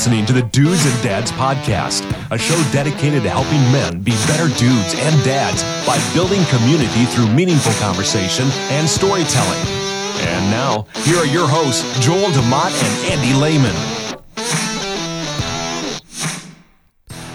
[0.00, 2.00] listening to the Dudes and Dads Podcast,
[2.30, 7.28] a show dedicated to helping men be better dudes and dads by building community through
[7.34, 9.60] meaningful conversation and storytelling.
[10.20, 13.76] And now, here are your hosts, Joel DeMott and Andy Lehman.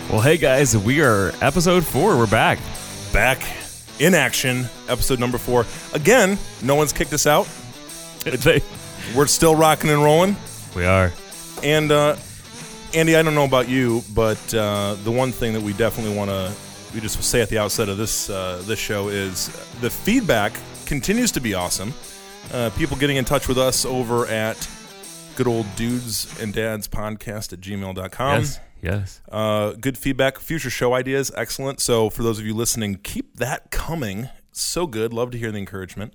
[0.09, 2.17] Well, hey guys, we are episode four.
[2.17, 2.57] We're back.
[3.13, 3.43] back
[3.99, 5.67] in action, episode number four.
[5.93, 7.47] Again, no one's kicked us out.
[8.23, 8.63] They-
[9.15, 10.35] We're still rocking and rolling.
[10.75, 11.11] we are.
[11.61, 12.15] And uh,
[12.95, 16.29] Andy, I don't know about you, but uh, the one thing that we definitely want
[16.29, 16.51] to
[16.93, 19.47] we just say at the outset of this uh, this show is
[19.81, 20.53] the feedback
[20.85, 21.93] continues to be awesome.
[22.53, 24.69] Uh, people getting in touch with us over at
[25.35, 28.39] good old dudes and dads podcast at gmail.com.
[28.39, 28.59] yes.
[28.81, 29.21] Yes.
[29.29, 31.81] Uh, good feedback, future show ideas, excellent.
[31.81, 34.29] So for those of you listening, keep that coming.
[34.51, 35.11] So good.
[35.11, 36.13] Love to hear the encouragement.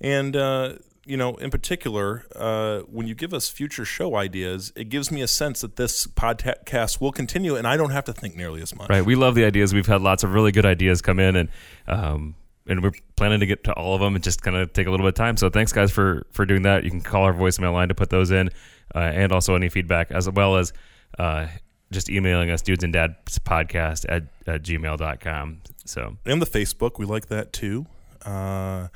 [0.00, 0.74] And uh,
[1.08, 5.22] you know, in particular, uh, when you give us future show ideas, it gives me
[5.22, 8.76] a sense that this podcast will continue, and I don't have to think nearly as
[8.76, 8.90] much.
[8.90, 9.04] Right.
[9.04, 9.72] We love the ideas.
[9.72, 11.48] We've had lots of really good ideas come in, and
[11.86, 12.34] um,
[12.66, 14.14] and we're planning to get to all of them.
[14.14, 15.38] and just kind of take a little bit of time.
[15.38, 16.84] So thanks, guys, for for doing that.
[16.84, 18.50] You can call our voicemail line to put those in,
[18.94, 20.74] uh, and also any feedback, as well as
[21.18, 21.46] uh,
[21.90, 25.62] just emailing us, dudes and dads podcast at, at gmail.com.
[25.86, 27.86] So And the Facebook, we like that too.
[28.24, 28.88] Uh,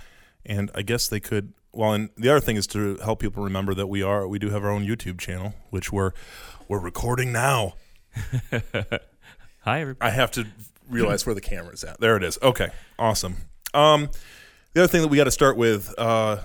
[0.44, 1.54] and I guess they could.
[1.72, 4.50] Well, and the other thing is to help people remember that we are we do
[4.50, 6.12] have our own YouTube channel, which we're
[6.68, 7.74] we're recording now.
[9.60, 9.96] hi, everybody.
[10.00, 10.46] I have to
[10.88, 11.98] realize where the camera's at.
[12.00, 12.38] There it is.
[12.42, 13.36] Okay, awesome.
[13.72, 14.10] Um,
[14.74, 16.38] the other thing that we got to start with uh,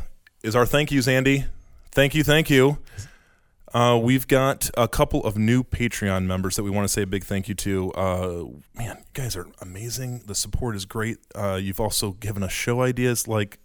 [0.44, 1.46] is our thank yous, Andy.
[1.92, 2.78] Thank you, thank you.
[3.74, 7.08] Uh, we've got a couple of new Patreon members that we want to say a
[7.08, 7.92] big thank you to.
[7.92, 10.24] Uh, man, you guys are amazing.
[10.26, 11.18] The support is great.
[11.36, 13.28] Uh, you've also given us show ideas.
[13.28, 13.60] Like,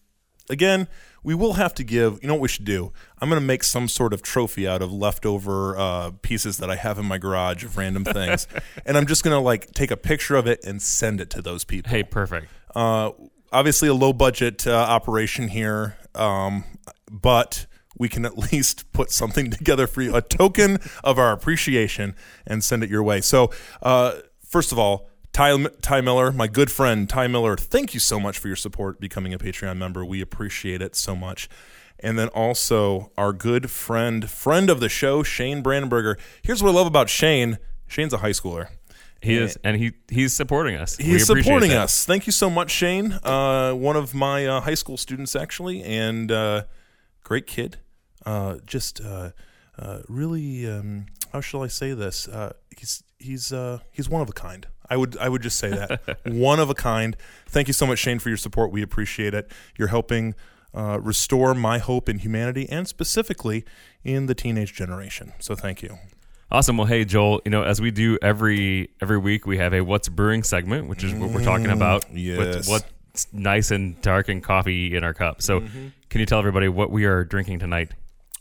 [0.49, 0.89] again,
[1.23, 2.19] we will have to give.
[2.23, 2.93] You know what we should do?
[3.21, 6.77] I'm going to make some sort of trophy out of leftover uh, pieces that I
[6.77, 8.47] have in my garage of random things,
[8.87, 11.43] and I'm just going to like take a picture of it and send it to
[11.43, 11.91] those people.
[11.91, 12.49] Hey, perfect.
[12.75, 13.13] Uh,
[13.53, 16.65] obviously, a low budget uh, operation here, um,
[17.11, 17.67] but
[17.99, 22.15] we can at least put something together for you, a token of our appreciation,
[22.47, 23.21] and send it your way.
[23.21, 23.51] So,
[23.83, 28.21] uh, first of all, Ty, Ty Miller, my good friend Ty Miller, thank you so
[28.21, 30.05] much for your support becoming a Patreon member.
[30.05, 31.49] We appreciate it so much.
[31.99, 36.19] And then also our good friend, friend of the show, Shane Brandenberger.
[36.43, 37.59] Here's what I love about Shane.
[37.87, 38.69] Shane's a high schooler.
[39.23, 40.97] He is, and he he's supporting us.
[40.97, 41.83] He's supporting that.
[41.83, 42.05] us.
[42.05, 43.13] Thank you so much, Shane.
[43.23, 46.65] Uh, one of my uh, high school students, actually, and uh,
[47.23, 47.79] great kid.
[48.27, 49.31] Uh, just uh,
[49.79, 52.27] uh, really, um, how shall I say this?
[52.27, 54.67] Uh, he's he's uh, he's one of a kind.
[54.93, 57.17] I would I would just say that one of a kind.
[57.49, 58.71] Thank you so much, Shane, for your support.
[58.73, 59.51] We appreciate it.
[59.79, 60.35] You're helping
[60.75, 63.65] uh, restore my hope in humanity, and specifically
[64.05, 65.33] in the teenage generation.
[65.39, 65.99] So thank you.
[66.51, 66.77] Awesome.
[66.77, 70.09] Well, hey Joel, you know, as we do every every week, we have a "What's
[70.11, 72.03] Brewing" segment, which is what we're talking about.
[72.07, 72.69] Mm, yes.
[72.69, 75.41] What's, what's nice and dark and coffee in our cup.
[75.41, 75.87] So, Mm-hmm.
[76.11, 77.93] can you tell everybody what we are drinking tonight?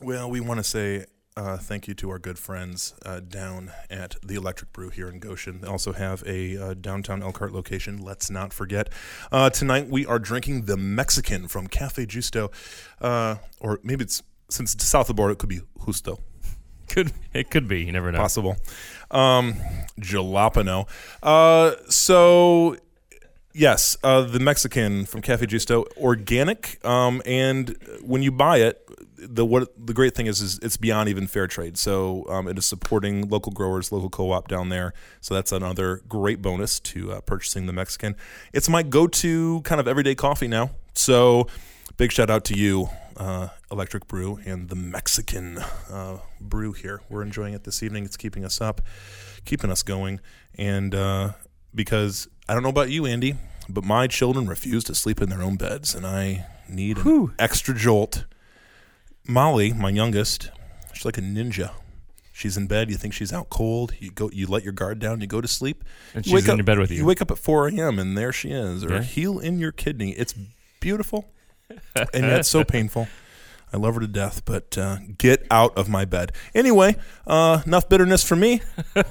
[0.01, 1.05] Well, we want to say
[1.37, 5.19] uh, thank you to our good friends uh, down at the Electric Brew here in
[5.19, 5.61] Goshen.
[5.61, 7.97] They also have a uh, downtown Elkhart location.
[7.97, 8.89] Let's not forget.
[9.31, 12.51] Uh, tonight we are drinking the Mexican from Cafe Justo,
[12.99, 16.19] uh, or maybe it's since it's south of the border, it could be Justo.
[16.89, 17.83] Could it could be?
[17.83, 18.17] You never know.
[18.17, 18.57] Possible.
[19.09, 19.55] Um,
[20.01, 20.89] jalapeno.
[21.23, 22.75] Uh, so
[23.53, 26.85] yes, uh, the Mexican from Cafe Justo, organic.
[26.85, 28.85] Um, and when you buy it,
[29.21, 31.77] the what the great thing is is it's beyond even fair trade.
[31.77, 34.93] So um, it is supporting local growers, local co-op down there.
[35.21, 38.15] So that's another great bonus to uh, purchasing the Mexican.
[38.53, 40.71] It's my go-to kind of everyday coffee now.
[40.93, 41.47] So
[41.97, 47.01] big shout out to you, uh, Electric Brew, and the Mexican uh, brew here.
[47.09, 48.05] We're enjoying it this evening.
[48.05, 48.81] It's keeping us up,
[49.45, 50.19] keeping us going,
[50.55, 51.31] and uh,
[51.73, 53.35] because I don't know about you, Andy,
[53.69, 57.75] but my children refuse to sleep in their own beds, and I need an extra
[57.75, 58.25] jolt.
[59.27, 60.49] Molly, my youngest,
[60.93, 61.71] she's like a ninja.
[62.33, 62.89] She's in bed.
[62.89, 63.93] You think she's out cold.
[63.99, 64.29] You go.
[64.33, 65.21] You let your guard down.
[65.21, 65.83] You go to sleep.
[66.15, 66.97] And You she's in up- bed with you.
[66.97, 67.99] You wake up at 4 a.m.
[67.99, 69.03] and there she is, or Yeah.
[69.03, 70.11] heel in your kidney.
[70.13, 70.33] It's
[70.79, 71.29] beautiful,
[71.95, 73.07] and yet so painful.
[73.73, 76.31] I love her to death, but uh, get out of my bed.
[76.55, 76.95] Anyway,
[77.27, 78.61] uh, enough bitterness for me.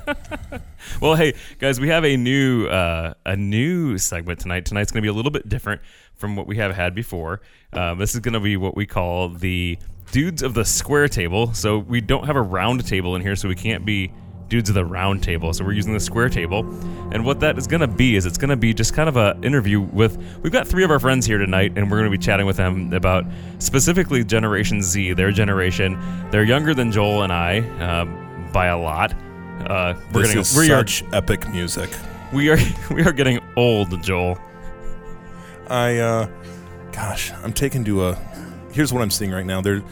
[1.01, 4.65] Well, hey guys, we have a new uh, a new segment tonight.
[4.65, 5.83] Tonight's going to be a little bit different
[6.17, 7.43] from what we have had before.
[7.75, 9.79] Um, this is going to be what we call the
[10.13, 11.53] dudes of the square table.
[11.55, 14.13] So we don't have a round table in here, so we can't be
[14.49, 15.53] dudes of the round table.
[15.53, 16.61] So we're using the square table.
[17.13, 19.17] And what that is going to be is it's going to be just kind of
[19.17, 20.17] a interview with.
[20.43, 22.57] We've got three of our friends here tonight, and we're going to be chatting with
[22.57, 23.25] them about
[23.61, 25.99] specifically Generation Z, their generation.
[26.31, 27.61] They're younger than Joel and I.
[27.79, 29.13] Um, by a lot.
[29.13, 31.91] Uh, we're This getting is we are such epic music.
[32.33, 32.59] we are
[32.91, 34.39] we are getting old, Joel.
[35.69, 36.29] I, uh,
[36.91, 38.30] gosh, I'm taken to a.
[38.73, 39.61] Here's what I'm seeing right now.
[39.61, 39.83] There,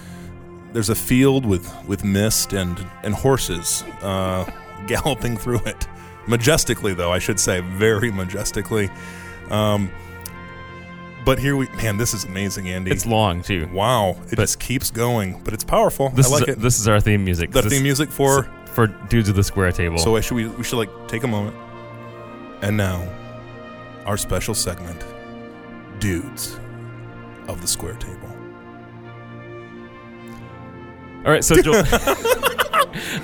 [0.73, 4.51] there's a field with with mist and and horses uh,
[4.87, 5.87] galloping through it,
[6.27, 8.91] majestically though I should say, very majestically.
[9.51, 9.91] Um,
[11.25, 12.91] but here we, man, this is amazing, Andy.
[12.91, 13.69] It's long too.
[13.73, 16.09] wow, it but- just keeps going, but it's powerful.
[16.11, 16.61] This I like is it.
[16.61, 17.51] this is our theme music.
[17.51, 18.45] the This- theme music for.
[18.73, 19.99] for dudes of the square table.
[19.99, 21.57] So I should we we should like take a moment.
[22.63, 23.03] And now,
[24.07, 25.05] our special segment,
[26.01, 26.59] dudes
[27.49, 28.18] of the square table.
[31.29, 31.75] All right, so Joel,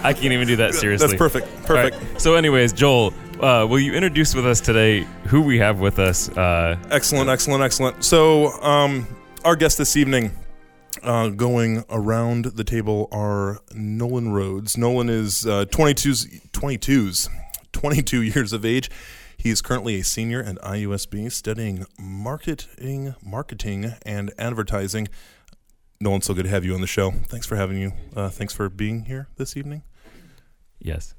[0.02, 1.06] I can't even do that seriously.
[1.08, 1.46] That's perfect.
[1.64, 1.96] Perfect.
[1.96, 5.98] right, So, anyways, Joel, uh, will you introduce with us today who we have with
[5.98, 6.28] us?
[6.28, 8.04] Uh, Excellent, excellent, excellent.
[8.04, 9.06] So, um,
[9.42, 10.32] our guest this evening,
[11.02, 14.76] uh, going around the table, are Nolan Rhodes.
[14.76, 17.30] Nolan is uh, 22's, 22's,
[17.72, 18.90] 22 years of age.
[19.38, 25.08] He is currently a senior at IUSB studying marketing, marketing and advertising.
[26.04, 27.10] Nolan, so good to have you on the show.
[27.10, 27.92] Thanks for having you.
[28.14, 29.82] Uh, thanks for being here this evening.
[30.78, 31.14] yes.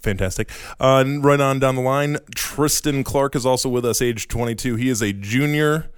[0.00, 0.48] Fantastic.
[0.78, 4.76] Uh, right on down the line, Tristan Clark is also with us, age 22.
[4.76, 5.90] He is a junior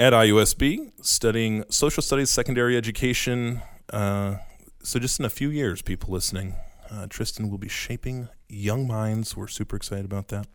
[0.00, 3.62] at IUSB, studying social studies, secondary education.
[3.88, 4.38] Uh,
[4.82, 6.56] so, just in a few years, people listening,
[6.90, 9.36] uh, Tristan will be shaping young minds.
[9.36, 10.48] We're super excited about that.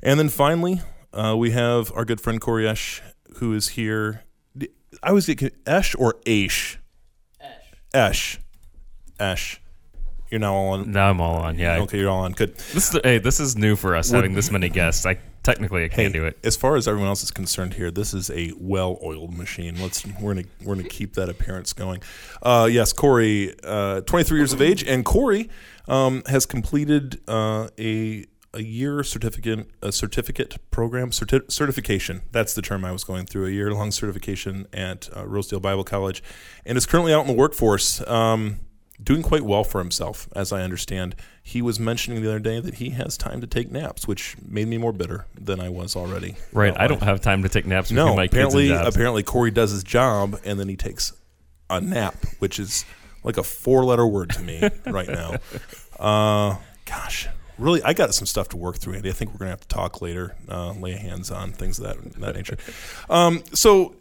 [0.00, 0.80] And then finally,
[1.12, 3.02] uh, we have our good friend Corey Esch,
[3.38, 4.22] who is here.
[5.02, 6.76] I always get Esh or Aish?
[7.40, 7.50] Esh.
[7.92, 8.40] Esh.
[9.18, 9.60] Esh.
[10.30, 10.90] You're now all on.
[10.90, 11.58] Now I'm all on.
[11.58, 11.78] Yeah.
[11.82, 12.32] Okay, you're all on.
[12.32, 12.56] Good.
[12.56, 15.06] This is hey, this is new for us having this many guests.
[15.06, 16.38] I technically I can't do it.
[16.42, 19.80] As far as everyone else is concerned here, this is a well-oiled machine.
[19.80, 22.02] Let's we're gonna we're gonna keep that appearance going.
[22.42, 25.50] Uh, yes, Corey, uh, 23 years of age, and Corey
[25.86, 32.22] um, has completed uh, a a year certificate a certificate program certi- certification.
[32.32, 33.46] That's the term I was going through.
[33.46, 36.22] A year long certification at uh, Rosedale Bible College,
[36.64, 38.06] and is currently out in the workforce.
[38.08, 38.60] Um,
[39.02, 41.16] doing quite well for himself, as I understand.
[41.42, 44.68] He was mentioning the other day that he has time to take naps, which made
[44.68, 46.36] me more bitter than I was already.
[46.52, 46.72] Right.
[46.78, 47.08] I don't life.
[47.08, 48.94] have time to take naps No, my apparently, kids and jobs.
[48.96, 51.12] apparently Corey does his job and then he takes
[51.68, 52.84] a nap, which is
[53.24, 55.36] like a four-letter word to me right now.
[55.98, 57.28] Uh, gosh,
[57.58, 59.10] really, I got some stuff to work through, Andy.
[59.10, 62.12] I think we're gonna have to talk later, uh, lay hands on things of that
[62.20, 62.56] that nature.
[63.08, 63.94] Um, so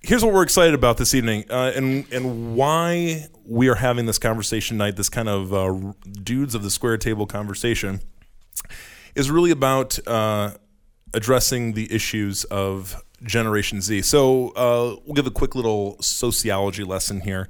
[0.00, 4.18] here's what we're excited about this evening, uh, and and why we are having this
[4.18, 4.96] conversation tonight.
[4.96, 5.92] This kind of uh,
[6.22, 8.00] dudes of the square table conversation
[9.14, 10.52] is really about uh,
[11.12, 14.02] addressing the issues of Generation Z.
[14.02, 17.48] So uh, we'll give a quick little sociology lesson here.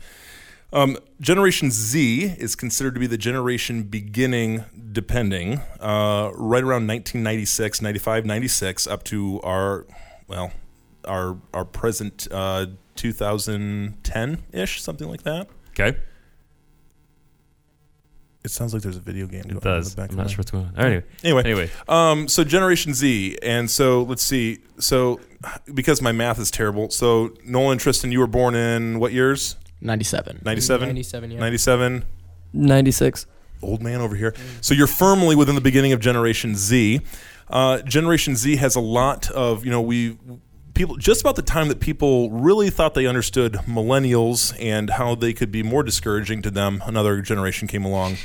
[0.72, 7.82] Um, generation Z is considered to be the generation beginning, depending, uh, right around 1996,
[7.82, 9.86] 95, 96, up to our,
[10.28, 10.52] well,
[11.06, 15.48] our our present uh, 2010 ish, something like that.
[15.70, 15.96] okay.
[18.42, 19.42] It sounds like there's a video game.
[19.42, 19.98] going It on in does.
[19.98, 20.78] I'm not sure what's going on.
[20.78, 21.04] Anyway.
[21.22, 21.70] Anyway, Anyway.
[21.88, 24.60] Um, so Generation Z, and so let's see.
[24.78, 25.20] So
[25.74, 29.56] because my math is terrible, so Nolan Tristan, you were born in what years?
[29.80, 30.42] 97.
[30.44, 30.88] 97?
[30.88, 31.40] 97, yeah.
[31.40, 32.04] 97.
[32.52, 33.26] 96.
[33.62, 34.34] Old man over here.
[34.60, 37.00] So you're firmly within the beginning of Generation Z.
[37.48, 40.16] Uh, Generation Z has a lot of, you know, we
[40.74, 45.32] people just about the time that people really thought they understood millennials and how they
[45.32, 46.82] could be more discouraging to them.
[46.86, 48.16] Another generation came along,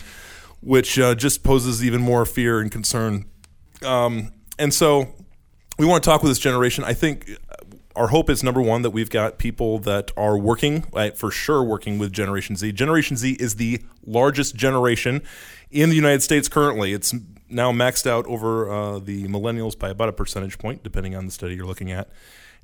[0.61, 3.25] which uh, just poses even more fear and concern.
[3.83, 5.13] Um, and so
[5.77, 6.83] we want to talk with this generation.
[6.83, 7.29] I think
[7.95, 11.63] our hope is number one that we've got people that are working, right, for sure,
[11.63, 12.73] working with Generation Z.
[12.73, 15.21] Generation Z is the largest generation
[15.71, 16.93] in the United States currently.
[16.93, 17.13] It's
[17.49, 21.31] now maxed out over uh, the millennials by about a percentage point, depending on the
[21.31, 22.09] study you're looking at.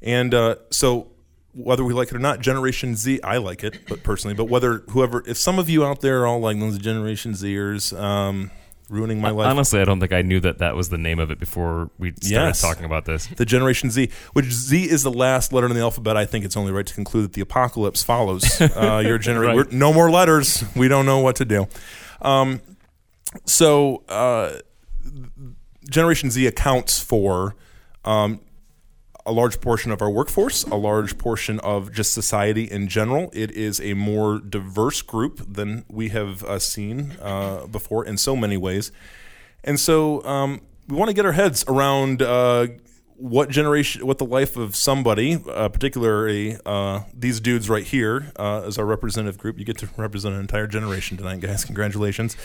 [0.02, 1.12] And uh, so,
[1.54, 4.80] whether we like it or not, Generation Z, I like it, but personally, but whether
[4.90, 8.52] whoever, if some of you out there are all like those Generation Zers, um,
[8.92, 9.48] ruining my life.
[9.48, 12.10] Honestly, I don't think I knew that that was the name of it before we
[12.12, 12.62] started Yes.
[12.62, 13.26] talking about this.
[13.28, 16.18] the Generation Z, which Z is the last letter in the alphabet.
[16.18, 19.58] I think it's only right to conclude that the apocalypse follows uh, your generation.
[19.58, 19.72] Right.
[19.72, 20.64] No more letters.
[20.76, 21.68] We don't know what to do.
[22.22, 22.62] Um,
[23.46, 24.60] so, uh,
[25.90, 27.56] Generation Z accounts for
[28.06, 28.40] um,
[29.26, 33.30] a large portion of our workforce, a large portion of just society in general.
[33.34, 38.36] It is a more diverse group than we have uh, seen uh, before in so
[38.36, 38.92] many ways.
[39.64, 42.68] And so um, we want to get our heads around uh,
[43.16, 48.64] what generation, what the life of somebody, uh, particularly uh, these dudes right here, uh,
[48.64, 49.60] as our representative group.
[49.60, 51.64] You get to represent an entire generation tonight, guys.
[51.64, 52.36] Congratulations.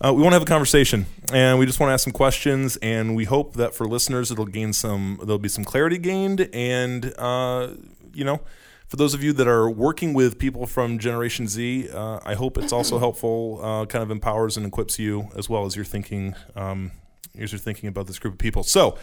[0.00, 2.76] Uh, we want to have a conversation, and we just want to ask some questions,
[2.78, 7.14] and we hope that for listeners, it'll gain some, there'll be some clarity gained, and
[7.16, 7.68] uh,
[8.12, 8.40] you know,
[8.88, 12.58] for those of you that are working with people from Generation Z, uh, I hope
[12.58, 16.34] it's also helpful, uh, kind of empowers and equips you as well as you're thinking,
[16.56, 16.90] um,
[17.38, 18.62] as you're thinking about this group of people.
[18.64, 18.98] So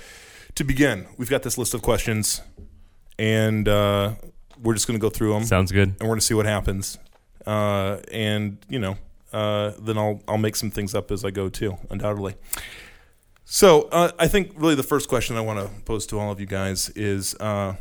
[0.55, 2.41] to begin, we've got this list of questions,
[3.17, 4.13] and uh,
[4.61, 5.45] we're just going to go through them.
[5.45, 5.89] Sounds good.
[5.89, 6.97] And we're going to see what happens.
[7.45, 8.97] Uh, and you know,
[9.33, 12.35] uh, then I'll I'll make some things up as I go too, undoubtedly.
[13.45, 16.39] So uh, I think really the first question I want to pose to all of
[16.39, 17.35] you guys is.
[17.39, 17.75] Uh,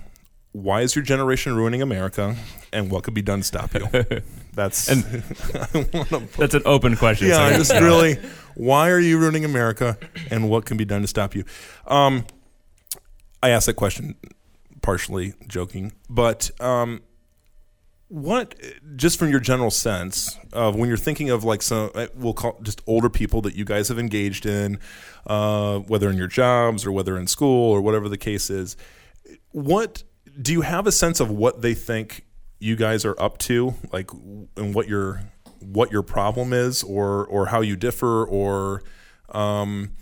[0.52, 2.35] why is your generation ruining America,
[2.73, 3.87] and what could be done to stop you?
[4.52, 5.04] That's and
[6.37, 7.28] that's an open question.
[7.28, 8.16] Yeah, so just really,
[8.57, 9.97] why are you ruining America,
[10.28, 11.45] and what can be done to stop you?
[11.87, 12.26] Um,
[13.42, 14.16] I asked that question
[14.83, 17.02] partially joking, but um,
[18.10, 18.56] what
[18.96, 22.58] just from your general sense of when you're thinking of like some uh, we'll call
[22.60, 24.80] just older people that you guys have engaged in,
[25.28, 28.76] uh, whether in your jobs or whether in school or whatever the case is,
[29.52, 30.02] what
[30.42, 32.26] do you have a sense of what they think
[32.58, 34.10] you guys are up to, like
[34.56, 35.22] and what your
[35.60, 38.82] what your problem is, or or how you differ, or
[39.28, 39.92] um,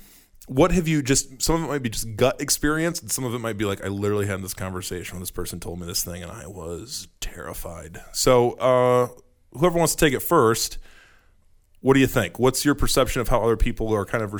[0.49, 3.35] what have you just some of it might be just gut experience and some of
[3.35, 6.03] it might be like i literally had this conversation when this person told me this
[6.03, 8.01] thing and i was terrified.
[8.13, 9.09] So uh,
[9.59, 10.79] whoever wants to take it first
[11.81, 12.41] what do you think?
[12.41, 14.35] What's your perception of how other people are kind of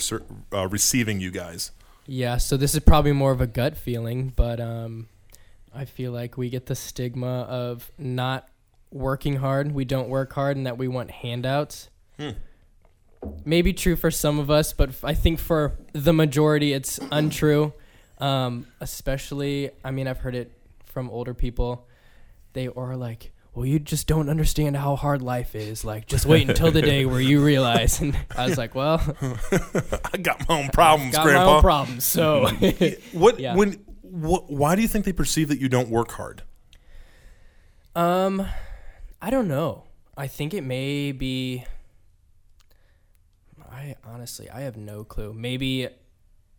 [0.53, 1.71] uh, receiving you guys?
[2.07, 5.09] Yeah so this is probably more of a gut feeling but um,
[5.75, 8.49] i feel like we get the stigma of not
[8.91, 9.73] working hard.
[9.73, 11.91] We don't work hard and that we want handouts.
[12.19, 12.31] Hmm
[13.45, 17.73] maybe true for some of us, but I think for the majority, it's untrue.
[18.19, 20.53] Um, especially, I mean, I've heard it
[20.85, 21.87] from older people.
[22.53, 25.85] They are like, well, you just don't understand how hard life is.
[25.85, 28.01] Like, just wait until the day where you realize.
[28.01, 29.01] And I was like, well,
[30.13, 31.45] I got my own problems, got Grandpa.
[31.45, 32.05] my own problems.
[32.05, 32.49] So,
[33.13, 33.55] what, yeah.
[33.55, 36.43] when, what, why do you think they perceive that you don't work hard?
[37.97, 38.47] Um,
[39.21, 39.85] I don't know.
[40.17, 41.65] I think it may be
[43.79, 45.33] I honestly, I have no clue.
[45.33, 45.89] Maybe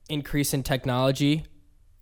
[0.07, 1.43] increase in technology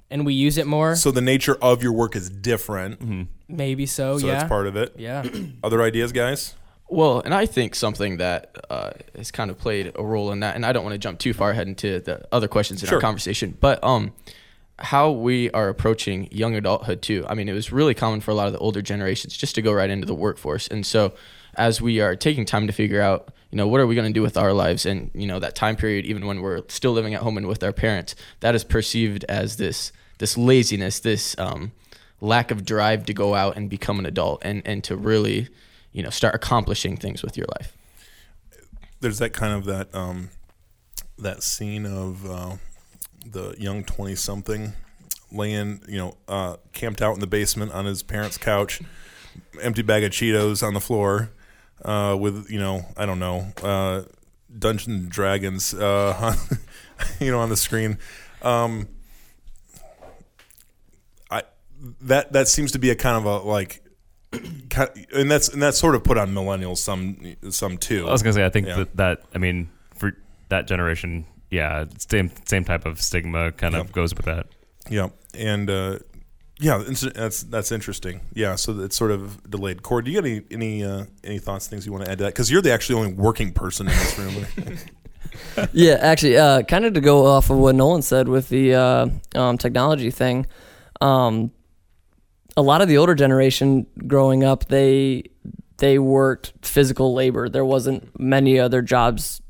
[0.09, 0.95] and we use it more.
[0.95, 2.99] So the nature of your work is different.
[2.99, 3.23] Mm-hmm.
[3.49, 4.33] Maybe so, so yeah.
[4.33, 4.93] that's part of it.
[4.97, 5.25] Yeah.
[5.63, 6.53] Other ideas, guys?
[6.87, 10.55] Well, and I think something that uh, has kind of played a role in that,
[10.55, 12.97] and I don't want to jump too far ahead into the other questions in sure.
[12.97, 14.13] our conversation, but um,
[14.79, 17.25] how we are approaching young adulthood too.
[17.27, 19.61] I mean, it was really common for a lot of the older generations just to
[19.61, 21.13] go right into the workforce, and so
[21.57, 24.13] as we are taking time to figure out you know what are we going to
[24.13, 27.13] do with our lives and you know that time period even when we're still living
[27.13, 31.71] at home and with our parents that is perceived as this this laziness this um,
[32.21, 35.47] lack of drive to go out and become an adult and and to really
[35.91, 37.75] you know start accomplishing things with your life.
[38.99, 40.29] There's that kind of that um,
[41.17, 42.55] that scene of uh,
[43.25, 44.73] the young 20 something
[45.31, 48.81] laying you know uh, camped out in the basement on his parents couch
[49.61, 51.31] empty bag of cheetos on the floor
[51.83, 54.03] uh, with you know I don't know uh,
[54.57, 56.35] Dungeons and Dragons uh,
[57.19, 57.97] you know on the screen.
[58.41, 58.87] Um,
[61.29, 61.43] I
[62.01, 63.83] that that seems to be a kind of a like.
[65.11, 68.07] And that's and that's sort of put on millennials some some too.
[68.07, 68.75] I was gonna say I think yeah.
[68.75, 70.15] that that I mean for
[70.49, 74.45] that generation, yeah, same same type of stigma kind of goes with that.
[74.87, 75.99] Yeah, and uh,
[76.59, 76.83] yeah,
[77.13, 78.21] that's that's interesting.
[78.33, 79.83] Yeah, so it's sort of delayed.
[79.83, 82.23] Cord, do you got any any uh, any thoughts, things you want to add to
[82.25, 82.33] that?
[82.33, 84.77] Because you're the actually only working person in this room.
[85.73, 89.07] yeah, actually, uh, kind of to go off of what Nolan said with the uh,
[89.35, 90.47] um, technology thing.
[90.99, 91.51] Um,
[92.55, 95.25] a lot of the older generation growing up, they
[95.77, 97.49] they worked physical labor.
[97.49, 99.43] There wasn't many other jobs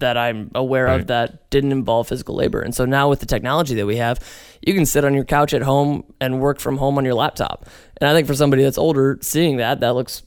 [0.00, 1.00] that I'm aware right.
[1.00, 2.60] of that didn't involve physical labor.
[2.60, 4.18] And so now with the technology that we have,
[4.60, 7.66] you can sit on your couch at home and work from home on your laptop.
[8.00, 10.22] And I think for somebody that's older, seeing that, that looks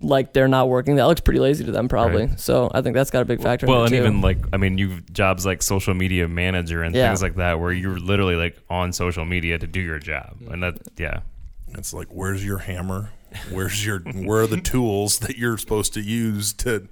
[0.00, 0.96] like they're not working.
[0.96, 2.26] That looks pretty lazy to them, probably.
[2.26, 2.40] Right.
[2.40, 3.66] So I think that's got a big factor.
[3.66, 3.96] Well, and too.
[3.96, 7.08] even like I mean, you've jobs like social media manager and yeah.
[7.08, 10.62] things like that, where you're literally like on social media to do your job, and
[10.62, 11.20] that yeah,
[11.70, 13.10] it's like where's your hammer?
[13.50, 16.88] Where's your where are the tools that you're supposed to use to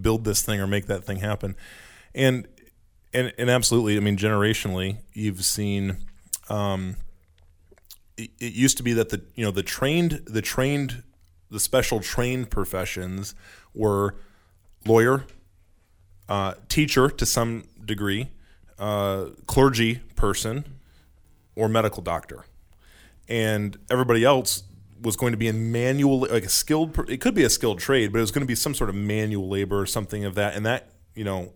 [0.00, 1.56] build this thing or make that thing happen.
[2.14, 2.46] And
[3.12, 5.98] and and absolutely, I mean, generationally, you've seen.
[6.48, 6.96] Um,
[8.16, 11.02] it, it used to be that the you know the trained the trained
[11.50, 13.34] the special trained professions
[13.74, 14.16] were
[14.86, 15.24] lawyer,
[16.28, 18.30] uh, teacher to some degree,
[18.78, 20.64] uh, clergy person,
[21.54, 22.44] or medical doctor,
[23.28, 24.64] and everybody else
[25.04, 26.98] was going to be in manual, like a skilled.
[27.08, 28.96] It could be a skilled trade, but it was going to be some sort of
[28.96, 30.54] manual labor or something of that.
[30.56, 31.52] And that you know,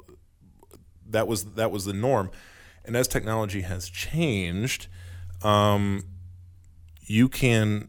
[1.09, 2.31] that was that was the norm.
[2.85, 4.87] And as technology has changed,
[5.43, 6.05] um,
[7.03, 7.89] you can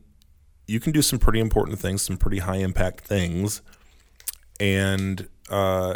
[0.68, 3.62] you can do some pretty important things, some pretty high impact things,
[4.60, 5.96] and uh,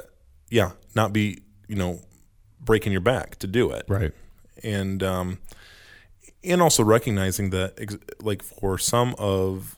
[0.50, 2.00] yeah, not be you know
[2.60, 4.14] breaking your back to do it, Right.
[4.64, 5.40] and um,
[6.44, 7.80] and also recognizing that
[8.22, 9.78] like for some of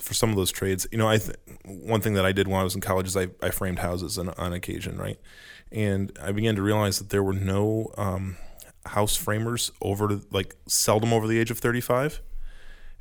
[0.00, 2.60] for some of those trades, you know, I th- one thing that I did when
[2.60, 5.18] I was in college is I, I framed houses on, on occasion, right?
[5.72, 8.36] And I began to realize that there were no um,
[8.84, 12.20] house framers over like seldom over the age of 35.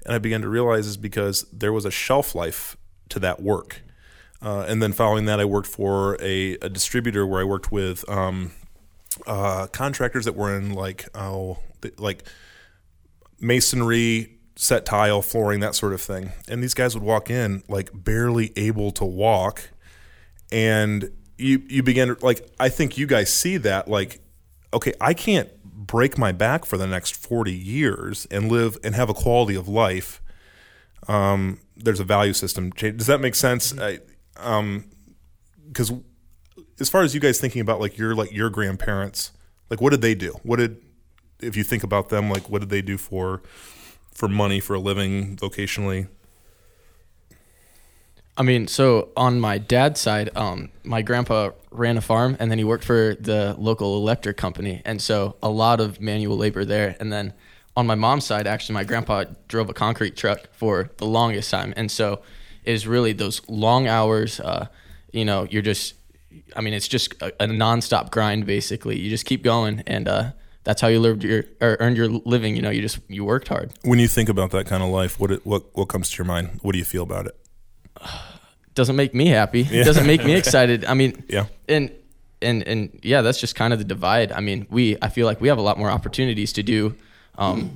[0.05, 2.77] And I began to realize is because there was a shelf life
[3.09, 3.81] to that work.
[4.41, 8.07] Uh, and then following that, I worked for a, a distributor where I worked with
[8.09, 8.51] um,
[9.25, 11.59] uh, contractors that were in like oh
[11.97, 12.23] like
[13.39, 16.31] masonry, set tile, flooring, that sort of thing.
[16.47, 19.69] And these guys would walk in like barely able to walk,
[20.51, 24.21] and you you begin to like I think you guys see that like
[24.73, 29.09] okay I can't break my back for the next 40 years and live and have
[29.09, 30.21] a quality of life
[31.07, 32.97] um, there's a value system change.
[32.97, 33.77] Does that make sense?
[33.77, 33.99] I,
[34.37, 34.85] um,
[35.67, 35.91] because
[36.79, 39.31] as far as you guys thinking about like your like your grandparents,
[39.69, 40.35] like what did they do?
[40.43, 40.81] What did
[41.41, 43.41] if you think about them, like what did they do for
[44.11, 46.07] for money for a living vocationally?
[48.37, 52.57] I mean, so on my dad's side, um, my grandpa ran a farm and then
[52.57, 54.81] he worked for the local electric company.
[54.83, 56.97] And so a lot of manual labor there.
[56.99, 57.33] And then
[57.77, 61.73] on my mom's side, actually, my grandpa drove a concrete truck for the longest time.
[61.77, 62.21] And so
[62.65, 64.39] is really those long hours.
[64.41, 64.67] Uh,
[65.13, 65.93] you know, you're just,
[66.57, 68.99] I mean, it's just a, a nonstop grind, basically.
[68.99, 69.81] You just keep going.
[69.87, 70.31] And, uh,
[70.65, 72.55] that's how you lived your or earned your living.
[72.57, 73.72] You know, you just you worked hard.
[73.84, 76.25] When you think about that kind of life, what it, what what comes to your
[76.25, 76.59] mind?
[76.61, 77.35] What do you feel about it?
[78.75, 79.61] doesn't make me happy.
[79.61, 80.83] It doesn't make me excited.
[80.85, 81.46] I mean, Yeah.
[81.70, 81.92] and
[82.42, 84.31] and and yeah, that's just kind of the divide.
[84.33, 86.96] I mean, we I feel like we have a lot more opportunities to do
[87.37, 87.72] um,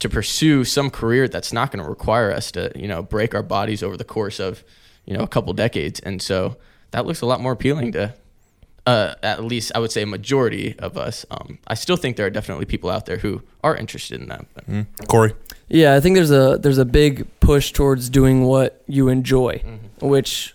[0.00, 3.42] to pursue some career that's not going to require us to you know break our
[3.42, 4.62] bodies over the course of
[5.06, 6.56] you know a couple decades, and so
[6.90, 8.14] that looks a lot more appealing to.
[8.84, 11.24] Uh, at least I would say a majority of us.
[11.30, 14.44] Um, I still think there are definitely people out there who are interested in that.
[14.54, 15.34] But Corey,
[15.68, 19.62] Yeah, I think there's a there's a big push towards doing what you enjoy,
[20.00, 20.54] which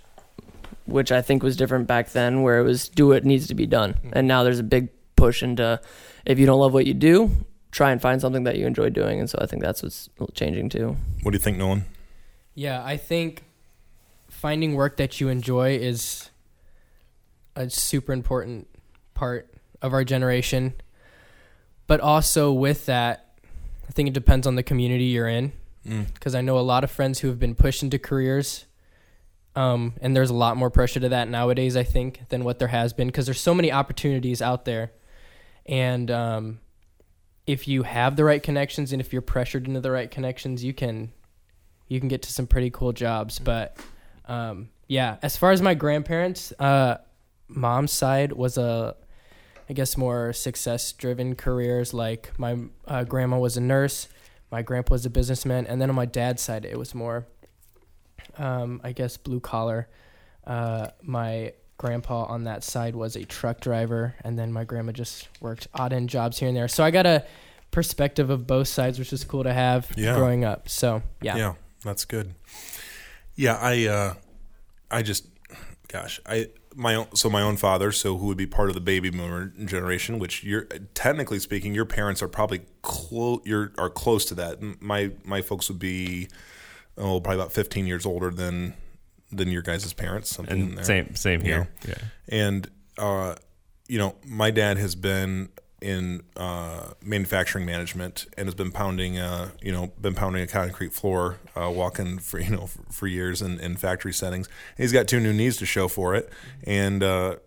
[0.86, 3.66] which I think was different back then, where it was do what needs to be
[3.66, 5.80] done, and now there's a big push into
[6.26, 7.32] if you don't love what you do,
[7.72, 10.68] try and find something that you enjoy doing, and so I think that's what's changing
[10.70, 10.98] too.
[11.24, 11.86] what do you think, Nolan?
[12.56, 13.44] Yeah, I think
[14.30, 16.30] finding work that you enjoy is
[17.58, 18.68] a super important
[19.14, 20.74] part of our generation.
[21.88, 23.36] But also with that,
[23.88, 25.52] I think it depends on the community you're in.
[26.14, 28.66] Because I know a lot of friends who have been pushed into careers,
[29.56, 32.68] um, and there's a lot more pressure to that nowadays, I think, than what there
[32.68, 33.08] has been.
[33.08, 34.92] Because there's so many opportunities out there,
[35.66, 36.60] and um,
[37.46, 40.74] if you have the right connections and if you're pressured into the right connections, you
[40.74, 41.12] can
[41.88, 43.40] you can get to some pretty cool jobs.
[43.40, 43.78] But
[44.26, 46.98] um, yeah, as far as my grandparents, uh,
[47.48, 48.96] mom's side was a,
[49.70, 51.94] I guess more success driven careers.
[51.94, 52.58] Like my
[52.88, 54.08] uh, grandma was a nurse,
[54.52, 57.26] my grandpa was a businessman, and then on my dad's side, it was more,
[58.38, 59.88] um, I guess blue collar.
[60.46, 65.28] Uh, my grandpa on that side was a truck driver, and then my grandma just
[65.42, 66.68] worked odd end jobs here and there.
[66.68, 67.26] So I got a
[67.72, 70.16] perspective of both sides, which is cool to have Yeah.
[70.16, 70.70] growing up.
[70.70, 71.36] So yeah.
[71.36, 72.34] Yeah, that's good.
[73.36, 74.14] Yeah, I uh
[74.90, 75.28] I just
[75.90, 78.82] gosh, I my own so my own father, so who would be part of the
[78.82, 84.24] baby boomer generation, which you're technically speaking, your parents are probably close you're are close
[84.26, 84.62] to that.
[84.82, 86.28] My my folks would be
[86.98, 88.76] oh, probably about 15 years older than
[89.32, 90.86] than your guys' parents, something in And there.
[90.86, 91.70] same same here.
[91.88, 91.96] Yeah.
[92.30, 93.36] And uh,
[93.88, 95.50] you know, my dad has been
[95.82, 100.94] in uh, manufacturing management and has been pounding, uh, you know, been pounding a concrete
[100.94, 104.48] floor, uh, walking for you know for, for years in, in factory settings.
[104.48, 106.32] And he's got two new knees to show for it,
[106.64, 107.38] and uh,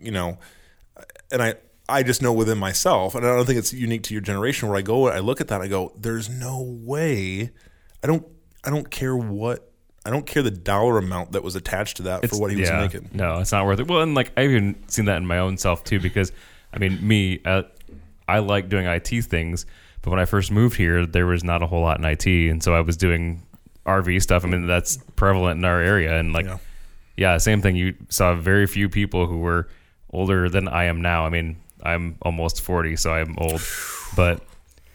[0.00, 0.38] you know,
[1.30, 1.54] and I.
[1.88, 4.68] I just know within myself, and I don't think it's unique to your generation.
[4.68, 7.50] Where I go, I look at that, I go, "There's no way."
[8.04, 8.24] I don't.
[8.62, 9.68] I don't care what.
[10.06, 12.70] I don't care the dollar amount that was attached to that for what he was
[12.70, 13.10] making.
[13.12, 13.88] No, it's not worth it.
[13.88, 16.30] Well, and like I've even seen that in my own self too, because
[16.72, 17.62] I mean, me, uh,
[18.36, 19.66] I like doing IT things,
[20.02, 22.62] but when I first moved here, there was not a whole lot in IT, and
[22.62, 23.42] so I was doing
[23.86, 24.44] RV stuff.
[24.44, 26.58] I mean, that's prevalent in our area, and like, Yeah.
[27.16, 27.76] yeah, same thing.
[27.76, 29.68] You saw very few people who were
[30.12, 31.26] older than I am now.
[31.26, 33.62] I mean, I'm almost forty, so I'm old,
[34.16, 34.42] but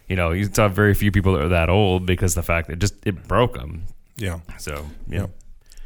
[0.08, 2.80] you know, you saw very few people that are that old because the fact that
[2.80, 3.86] just it broke them.
[4.18, 4.40] Yeah.
[4.60, 5.30] So yeah, Yep.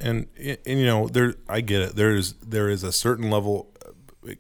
[0.02, 0.28] And,
[0.66, 1.96] and you know there I get it.
[1.96, 3.68] There is there is a certain level,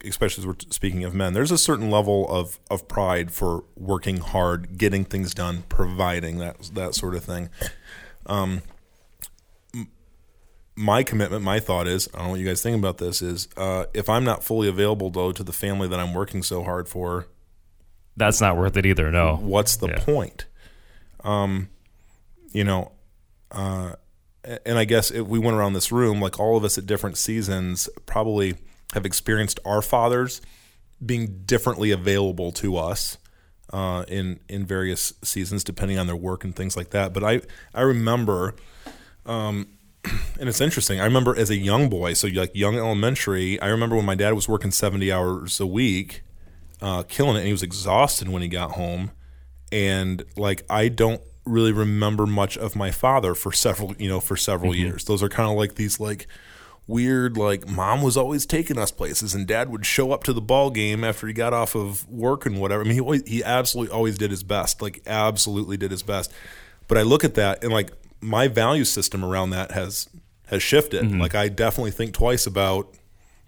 [0.05, 1.33] especially as we're speaking of men.
[1.33, 6.61] There's a certain level of of pride for working hard, getting things done, providing that
[6.73, 7.49] that sort of thing.
[8.25, 8.61] Um,
[10.75, 13.21] my commitment, my thought is, I don't know what you guys think about this.
[13.21, 16.63] Is uh, if I'm not fully available though to the family that I'm working so
[16.63, 17.27] hard for,
[18.15, 19.11] that's not worth it either.
[19.11, 19.99] No, what's the Yeah.
[19.99, 20.45] point?
[21.23, 21.69] Um,
[22.51, 22.93] you know,
[23.51, 23.93] uh,
[24.65, 27.17] and I guess if we went around this room, like all of us at different
[27.17, 28.55] seasons, probably
[28.93, 30.41] have experienced our fathers
[31.05, 33.17] being differently available to us
[33.71, 37.13] uh, in in various seasons, depending on their work and things like that.
[37.13, 37.41] But I
[37.73, 38.55] I remember.
[39.25, 39.67] Um,
[40.39, 40.99] and it's interesting.
[41.01, 44.33] I remember as a young boy, so like young elementary, I remember when my dad
[44.33, 46.21] was working 70 hours a week,
[46.81, 49.11] uh, killing it, and he was exhausted when he got home.
[49.73, 54.37] And like, I don't really remember much of my father for several, you know, for
[54.37, 55.03] several years.
[55.03, 56.27] Those are kind of like these like
[56.89, 60.41] weird, like mom was always taking us places, and dad would show up to the
[60.41, 62.81] ball game after he got off of work and whatever.
[62.81, 66.33] I mean, he always, he absolutely always did his best, like absolutely did his best.
[66.87, 70.09] But I look at that and like my value system around that has
[70.47, 71.03] has shifted.
[71.03, 71.21] Mm-hmm.
[71.21, 72.93] Like I definitely think twice about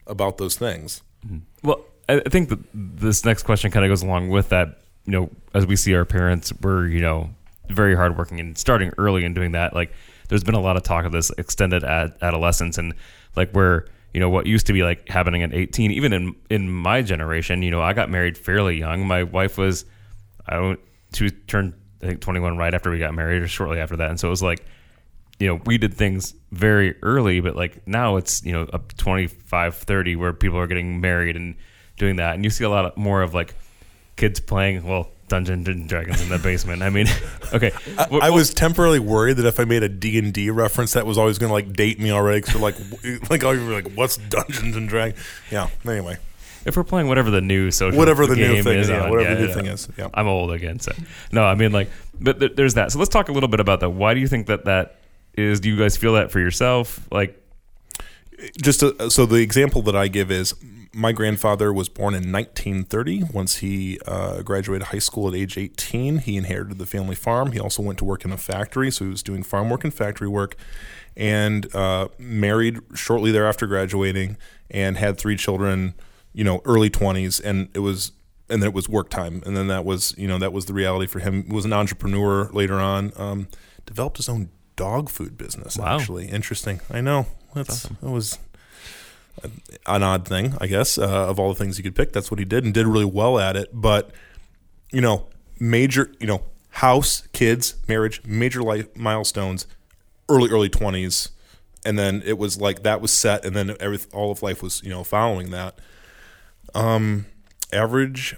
[0.07, 1.01] about those things.
[1.25, 1.67] Mm-hmm.
[1.67, 4.77] Well, I I think that this next question kind of goes along with that.
[5.05, 7.31] You know, as we see our parents were, you know,
[7.69, 9.73] very hardworking and starting early and doing that.
[9.73, 9.91] Like,
[10.29, 12.93] there's been a lot of talk of this extended ad- adolescence and
[13.35, 15.91] like where you know what used to be like happening at 18.
[15.91, 19.07] Even in in my generation, you know, I got married fairly young.
[19.07, 19.85] My wife was,
[20.47, 20.79] I don't,
[21.13, 24.19] she turned I think 21 right after we got married or shortly after that, and
[24.19, 24.65] so it was like
[25.41, 28.95] you know, we did things very early, but like now it's, you know, up to
[28.95, 31.55] 25, 30 where people are getting married and
[31.97, 32.35] doing that.
[32.35, 33.55] And you see a lot more of like
[34.17, 36.83] kids playing, well, Dungeons and Dragons in the basement.
[36.83, 37.07] I mean,
[37.53, 37.71] okay.
[37.97, 41.05] I, I was temporarily worried that if I made a D and D reference, that
[41.05, 42.41] was always going to like date me already.
[42.41, 42.75] Because like,
[43.29, 45.17] like all you were like, what's Dungeons and Dragons?
[45.49, 45.69] Yeah.
[45.87, 46.17] Anyway,
[46.65, 49.35] if we're playing whatever the new social Whatever the new thing is, yeah, on, whatever
[49.35, 50.09] the new thing is, yeah.
[50.13, 50.91] I'm old again, so
[51.31, 51.89] no, I mean like,
[52.19, 52.91] but th- there's that.
[52.91, 53.91] So let's talk a little bit about that.
[53.91, 54.97] Why do you think that that
[55.33, 55.61] is?
[55.61, 57.07] Do you guys feel that for yourself?
[57.09, 57.41] Like,
[58.61, 60.53] just to, so the example that I give is
[60.93, 63.23] my grandfather was born in 1930.
[63.33, 67.53] Once he uh, graduated high school at age 18, he inherited the family farm.
[67.53, 69.93] He also went to work in a factory, so he was doing farm work and
[69.93, 70.55] factory work,
[71.15, 74.37] and uh, married shortly thereafter graduating,
[74.69, 75.93] and had three children.
[76.33, 78.13] You know, early 20s, and it was
[78.49, 80.73] and then it was work time, and then that was you know that was the
[80.73, 81.43] reality for him.
[81.43, 83.11] He was an entrepreneur later on.
[83.15, 83.47] Um,
[83.85, 85.77] developed his own dog food business.
[85.77, 85.97] Wow.
[85.97, 86.81] Actually, interesting.
[86.89, 88.39] I know that's that was
[89.85, 90.97] an odd thing, I guess.
[90.97, 93.05] Uh, of all the things you could pick, that's what he did and did really
[93.05, 93.69] well at it.
[93.73, 94.11] But
[94.91, 95.27] you know,
[95.59, 99.67] major, you know, house, kids, marriage, major life milestones,
[100.29, 101.29] early early twenties,
[101.85, 104.81] and then it was like that was set, and then every all of life was
[104.83, 105.79] you know following that.
[106.73, 107.25] Um,
[107.73, 108.35] average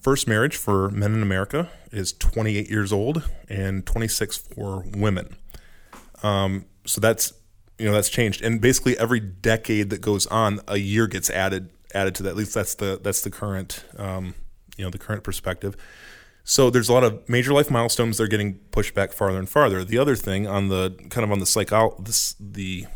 [0.00, 5.34] first marriage for men in America is 28 years old and 26 for women.
[6.22, 7.32] Um, so that's
[7.78, 11.70] you know that's changed, and basically every decade that goes on, a year gets added
[11.94, 12.30] added to that.
[12.30, 14.34] At least that's the that's the current um,
[14.76, 15.76] you know the current perspective.
[16.44, 19.82] So there's a lot of major life milestones they're getting pushed back farther and farther.
[19.82, 22.86] The other thing on the kind of on the psycho this, the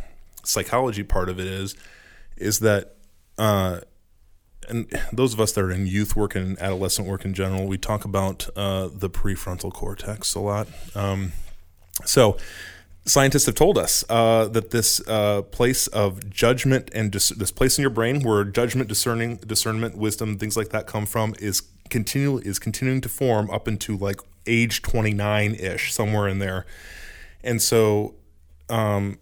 [0.44, 1.74] psychology part of it is
[2.36, 2.96] is that
[3.38, 3.80] uh,
[4.68, 7.78] and those of us that are in youth work and adolescent work in general, we
[7.78, 10.68] talk about uh, the prefrontal cortex a lot.
[10.94, 11.32] Um,
[12.04, 12.36] so
[13.04, 17.78] scientists have told us uh, that this uh, place of judgment and dis- this place
[17.78, 22.46] in your brain where judgment, discerning, discernment, wisdom, things like that come from is continually
[22.46, 26.66] is continuing to form up into like age 29 ish, somewhere in there.
[27.42, 28.16] And so,
[28.68, 29.18] um,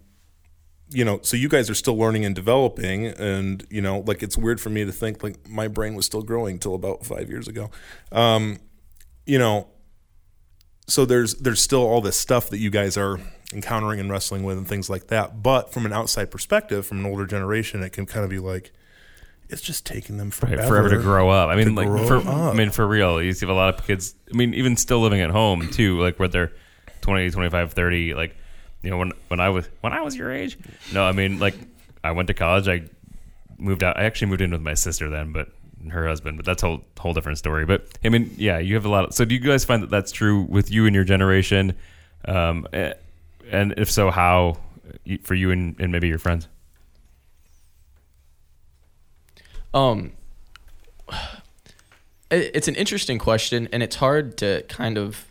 [0.89, 4.37] you know, so you guys are still learning and developing, and you know, like it's
[4.37, 7.47] weird for me to think like my brain was still growing till about five years
[7.47, 7.69] ago.
[8.11, 8.59] Um,
[9.25, 9.67] you know,
[10.87, 13.19] so there's there's still all this stuff that you guys are
[13.53, 15.41] encountering and wrestling with and things like that.
[15.41, 18.71] But from an outside perspective, from an older generation, it can kind of be like
[19.49, 21.49] it's just taking them Right, forever, forever to grow up.
[21.49, 22.25] I mean, like for up.
[22.27, 24.15] I mean for real, you see a lot of kids.
[24.31, 26.51] I mean, even still living at home too, like where they're
[27.01, 28.35] 20, 25, 30, like
[28.83, 30.57] you know when when I was when I was your age.
[30.93, 31.55] No, I mean like
[32.03, 32.67] I went to college.
[32.67, 32.83] I
[33.57, 33.97] moved out.
[33.97, 35.49] I actually moved in with my sister then, but
[35.89, 36.37] her husband.
[36.37, 37.65] But that's a whole whole different story.
[37.65, 39.05] But I mean, yeah, you have a lot.
[39.05, 41.75] Of, so do you guys find that that's true with you and your generation?
[42.25, 42.93] Um, eh,
[43.51, 44.57] and if so, how
[45.23, 46.47] for you and, and maybe your friends?
[49.73, 50.13] Um,
[52.29, 55.25] it- it's an interesting question, and it's hard to kind of.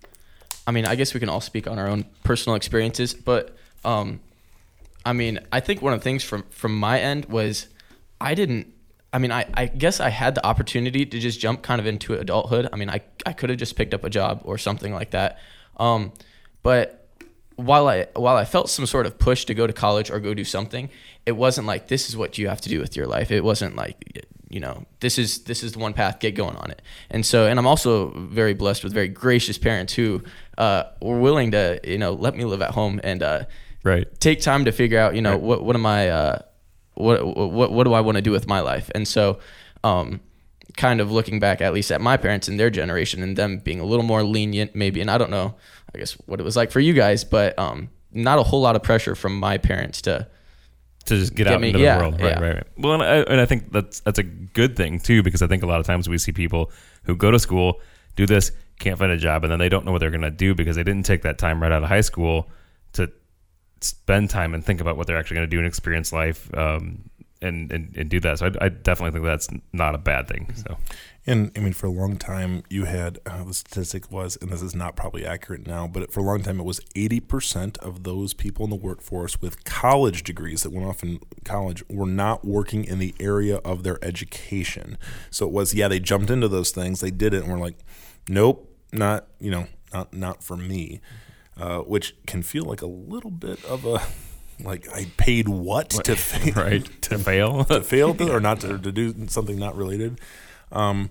[0.69, 4.19] I mean, I guess we can all speak on our own personal experiences, but um,
[5.05, 7.69] I mean, I think one of the things from from my end was
[8.21, 8.73] I didn't.
[9.13, 12.15] I mean, I, I guess I had the opportunity to just jump kind of into
[12.15, 12.69] adulthood.
[12.73, 15.39] I mean, I, I could have just picked up a job or something like that.
[15.79, 16.13] Um,
[16.63, 17.06] but
[17.57, 20.35] while I while I felt some sort of push to go to college or go
[20.35, 20.89] do something,
[21.25, 23.31] it wasn't like this is what you have to do with your life.
[23.31, 26.21] It wasn't like you know this is this is the one path.
[26.21, 26.83] Get going on it.
[27.11, 30.23] And so, and I'm also very blessed with very gracious parents who
[30.59, 33.45] uh, were willing to you know let me live at home and uh,
[33.83, 34.09] Right.
[34.21, 36.39] take time to figure out, you know, what what am I, uh,
[36.95, 38.91] what what what do I want to do with my life?
[38.97, 39.39] And so,
[39.85, 40.21] um,
[40.77, 43.79] kind of looking back, at least at my parents and their generation, and them being
[43.79, 45.01] a little more lenient, maybe.
[45.01, 45.55] And I don't know,
[45.97, 48.77] I guess what it was like for you guys, but um, not a whole lot
[48.77, 50.29] of pressure from my parents to.
[51.07, 52.21] to just get, Get out me- into yeah, the world.
[52.21, 52.41] Right, yeah.
[52.41, 52.67] right, right.
[52.77, 55.63] Well, and I, and I think that's that's a good thing too because I think
[55.63, 56.71] a lot of times we see people
[57.05, 57.81] who go to school,
[58.17, 60.31] do this, can't find a job, and then they don't know what they're going to
[60.31, 62.49] do because they didn't take that time right out of high school
[62.93, 63.11] to
[63.81, 66.51] spend time and think about what they're actually going to do and experience life.
[66.57, 67.11] Um,
[67.43, 68.39] and, and, and do that.
[68.39, 70.53] So I, I definitely think that's not a bad thing.
[70.55, 70.79] So
[71.29, 74.63] And I mean, for a long time, you had uh, the statistic was, and this
[74.63, 78.33] is not probably accurate now, but for a long time, it was 80% of those
[78.33, 82.85] people in the workforce with college degrees that went off in college were not working
[82.85, 84.99] in the area of their education.
[85.31, 87.79] So it was, yeah, they jumped into those things, they did it, and we're like,
[88.29, 91.01] nope, not, you know, not, not for me,
[91.57, 94.01] uh, which can feel like a little bit of a,
[94.63, 97.65] like I paid what to fail, right to fail.
[97.67, 100.21] to fail to, or not to, to do something not related.
[100.73, 101.11] Um,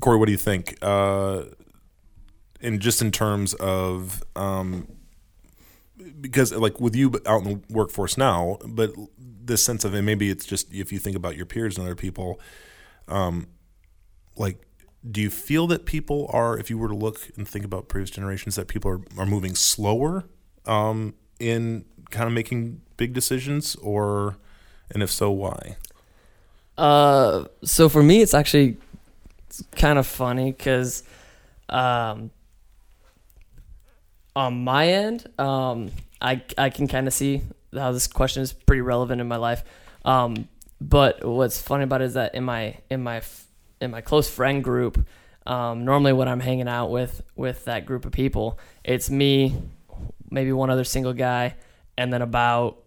[0.00, 0.76] Corey, what do you think?
[0.82, 1.44] Uh,
[2.60, 4.86] and just in terms of um,
[6.20, 10.30] because like with you out in the workforce now, but this sense of and maybe
[10.30, 12.40] it's just if you think about your peers and other people,
[13.08, 13.46] um,
[14.36, 14.66] like
[15.10, 18.10] do you feel that people are if you were to look and think about previous
[18.10, 20.24] generations that people are, are moving slower
[20.66, 24.36] um, in kind of making big decisions or
[24.90, 25.76] and if so why
[26.80, 28.78] Uh, so for me, it's actually
[29.72, 31.02] kind of funny because,
[31.68, 32.30] um,
[34.34, 35.90] on my end, um,
[36.22, 37.42] I I can kind of see
[37.74, 39.62] how this question is pretty relevant in my life.
[40.06, 40.48] Um,
[40.80, 43.20] but what's funny about it is that in my in my
[43.82, 45.06] in my close friend group,
[45.46, 49.54] um, normally when I'm hanging out with with that group of people, it's me,
[50.30, 51.56] maybe one other single guy,
[51.98, 52.79] and then about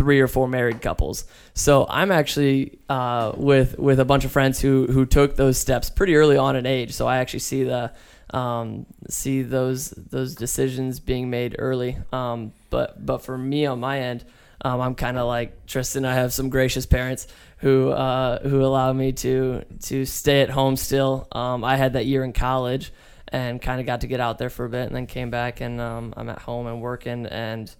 [0.00, 1.26] three or four married couples.
[1.52, 5.90] So I'm actually uh, with with a bunch of friends who who took those steps
[5.90, 6.94] pretty early on in age.
[6.94, 7.92] So I actually see the
[8.32, 11.98] um, see those those decisions being made early.
[12.14, 14.24] Um, but but for me on my end,
[14.62, 16.06] um, I'm kind of like Tristan.
[16.06, 17.26] I have some gracious parents
[17.58, 21.28] who uh, who allow me to to stay at home still.
[21.30, 22.90] Um, I had that year in college
[23.28, 25.60] and kind of got to get out there for a bit, and then came back
[25.60, 27.70] and um, I'm at home and working and.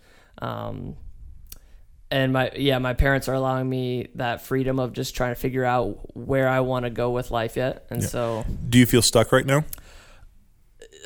[2.12, 5.64] And my yeah my parents are allowing me that freedom of just trying to figure
[5.64, 8.08] out where i want to go with life yet and Yeah.
[8.08, 9.64] so do you feel stuck right now?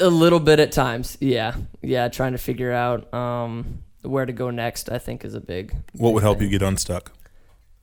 [0.00, 1.56] A little bit at times yeah.
[1.82, 5.74] Yeah trying to figure out um where to go next i think is a big
[5.92, 7.12] what would help you get unstuck?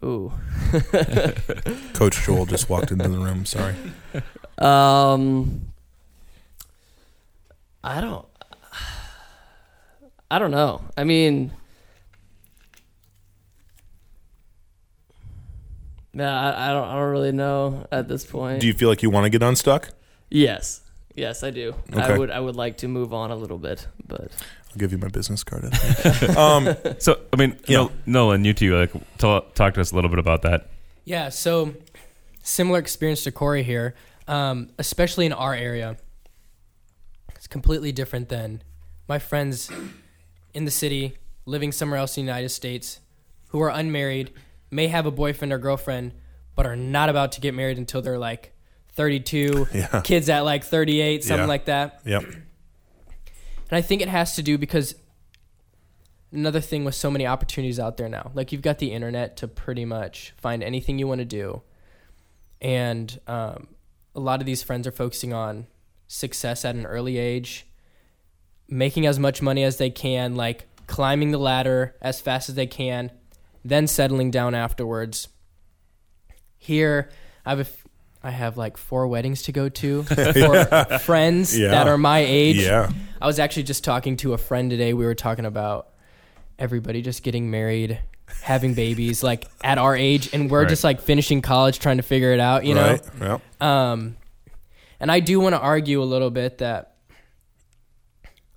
[0.03, 0.34] Ooh.
[1.93, 3.75] Coach joel just walked into the room sorry.
[4.57, 5.71] Um
[7.84, 8.25] i don't
[10.31, 10.81] i don't know.
[10.97, 11.51] I mean
[16.13, 19.02] yeah I, I don't i don't really know at this point do you feel like
[19.04, 19.89] you want to get unstuck
[20.34, 20.80] Yes.
[21.13, 21.76] Yes, I do.
[21.93, 24.32] I would I would like to move on a little bit, but
[24.69, 26.38] i'll give you my business card I think.
[26.38, 27.80] um, So I mean, Yeah.
[27.80, 30.69] Nol- Nolan, you two, like, tell, talk to us a little bit about that.
[31.04, 31.74] Yeah, so
[32.43, 33.93] similar experience to Corey here,
[34.30, 35.97] um, especially in our area.
[37.36, 38.62] It's completely different than
[39.10, 39.69] my friends
[40.54, 43.02] in the city, living somewhere else in the United States,
[43.50, 44.32] who are unmarried,
[44.71, 46.13] may have a boyfriend or girlfriend,
[46.55, 48.53] but are not about to get married until they're like
[48.93, 51.47] 32, yeah kids at like 38, something Yeah.
[51.47, 52.01] like that.
[52.05, 52.38] yep And
[53.71, 54.95] I think it has to do because
[56.31, 59.47] another thing with so many opportunities out there now, like you've got the internet to
[59.47, 61.62] pretty much find anything you want to do.
[62.62, 63.67] And um,
[64.15, 65.67] a lot of these friends are focusing on
[66.07, 67.65] success at an early age,
[68.69, 72.67] making as much money as they can, like climbing the ladder as fast as they
[72.67, 73.12] can,
[73.63, 75.28] then settling down afterwards.
[76.58, 77.10] Here,
[77.45, 77.88] I have a f-
[78.24, 81.69] I have like four weddings to go to for friends Yeah.
[81.69, 82.58] that are my age.
[82.58, 84.93] yeah I was actually just talking to a friend today.
[84.93, 85.89] We were talking about
[86.60, 88.00] everybody just getting married,
[88.43, 90.69] having babies, like at our age, and we're Right.
[90.69, 92.63] just like finishing college, trying to figure it out.
[92.65, 94.17] You know, right yeah um,
[95.00, 96.95] And I do want to argue a little bit that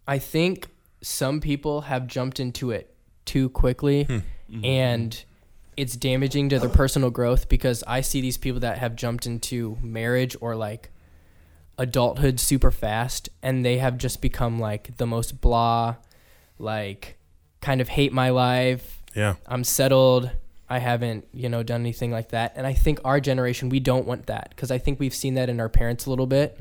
[0.07, 0.69] I think
[1.01, 4.07] some people have jumped into it too quickly
[4.63, 5.25] and
[5.77, 9.77] it's damaging to their personal growth because I see these people that have jumped into
[9.83, 10.91] marriage or like
[11.79, 15.97] adulthood super fast and they have just become like the most blah
[16.59, 17.17] like
[17.61, 19.03] kind of hate my life.
[19.15, 19.35] Yeah.
[19.47, 20.31] i'm settled.
[20.69, 22.53] I haven't you know done anything like that.
[22.57, 25.49] And i think our generation we don't want that because i think we've seen that
[25.49, 26.59] in our parents a little bit.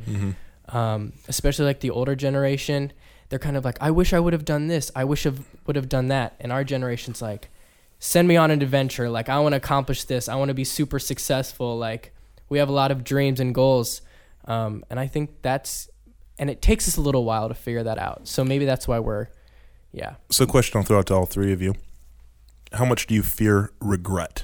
[0.69, 2.93] Um, especially like the older generation
[3.29, 4.89] they're kind of like i wish i would have done this.
[4.95, 5.31] I wish i
[5.67, 6.35] would have done that.
[6.39, 7.49] And our generation's like
[8.03, 9.09] send me on an adventure.
[9.09, 10.27] Like i want to accomplish this.
[10.27, 11.77] I want to be super successful.
[11.77, 12.13] Like
[12.49, 14.01] we have a lot of dreams and goals.
[14.45, 15.89] Um, and i think that's
[16.37, 18.27] and it takes us a little while to figure that out.
[18.27, 19.27] So maybe that's why we're
[19.93, 20.15] yeah.
[20.29, 21.75] So, question I'll throw out to all three of you:
[22.73, 24.43] How much do you fear regret?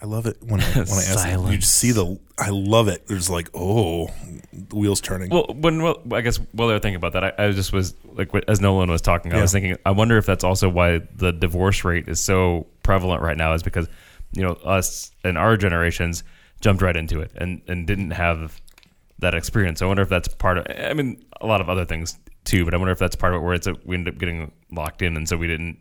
[0.00, 1.52] I love it when I when I ask that.
[1.52, 2.18] You just see the.
[2.38, 3.06] I love it.
[3.08, 4.08] There's like, oh,
[4.52, 5.30] the wheels turning.
[5.30, 7.94] Well, when well, I guess while they were thinking about that, I, I just was
[8.04, 11.32] like, as Nolan was talking, I was thinking, I wonder if that's also why the
[11.32, 13.88] divorce rate is so prevalent right now, is because
[14.32, 16.22] you know us and our generations
[16.60, 18.60] jumped right into it and and didn't have
[19.18, 19.80] that experience.
[19.80, 20.66] So I wonder if that's part of.
[20.68, 23.42] I mean, a lot of other things too, but I wonder if that's part of
[23.42, 25.78] it where it's a, we end up getting locked in, and so we didn't.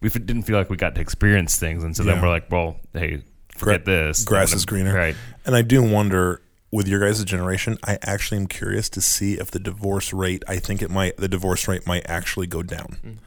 [0.00, 2.50] We f- didn't feel like we got to experience things, and so then we're like,
[2.50, 3.22] "Well, hey,
[3.56, 4.24] forget this.
[4.24, 4.94] grass is greener.
[4.94, 9.34] right?" And I do wonder with your guys' generation, I actually am curious to see
[9.34, 13.20] if the divorce rate, I think it might, the divorce rate might actually go down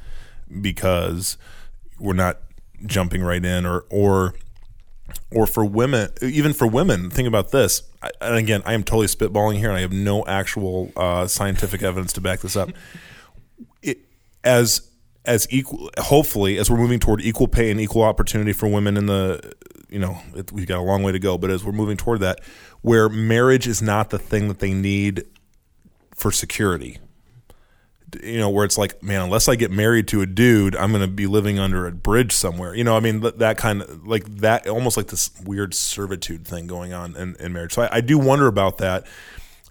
[0.61, 1.37] because
[1.99, 2.37] we're not
[2.85, 4.35] jumping right in or, or,
[5.31, 7.81] or for women, even for women, think about this.
[8.03, 11.81] I, and again, I am totally spitballing here and I have no actual uh, scientific
[11.81, 12.69] evidence to back this up.
[13.81, 13.99] It,
[14.43, 14.87] as
[15.25, 19.05] as equal hopefully as we're moving toward equal pay and equal opportunity for women in
[19.05, 19.53] the
[19.89, 22.19] you know it, we've got a long way to go but as we're moving toward
[22.19, 22.39] that
[22.81, 25.23] where marriage is not the thing that they need
[26.15, 26.99] for security.
[28.21, 31.01] You know where it's like man unless i get married to a dude i'm going
[31.01, 32.75] to be living under a bridge somewhere.
[32.75, 36.67] You know i mean that, kind of like that almost like this weird servitude thing
[36.67, 37.73] going on in, in marriage.
[37.73, 39.05] So I, I do wonder about that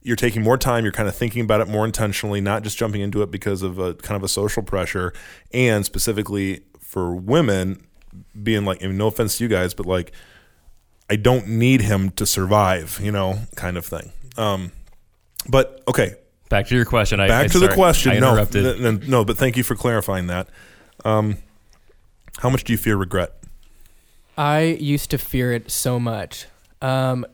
[0.02, 3.00] you're taking more time you're kind of thinking about it more intentionally not just jumping
[3.00, 5.12] into it because of a kind of a social pressure
[5.52, 7.84] and specifically for women
[8.42, 10.12] being like I mean, no offense to you guys but like
[11.08, 14.72] i don't need him to survive you know kind of thing um
[15.48, 16.14] but okay
[16.48, 17.18] Back to your question.
[17.20, 18.64] Back I- to the question I no interrupted.
[18.64, 20.48] th- th- no but thank you for clarifying that
[21.04, 21.36] um
[22.38, 23.34] how much do you fear regret
[24.36, 26.46] I used to fear it so much.
[26.80, 27.26] Um,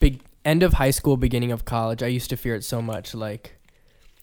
[0.00, 3.14] big end of high school, beginning of college, I used to fear it so much.
[3.14, 3.56] Like,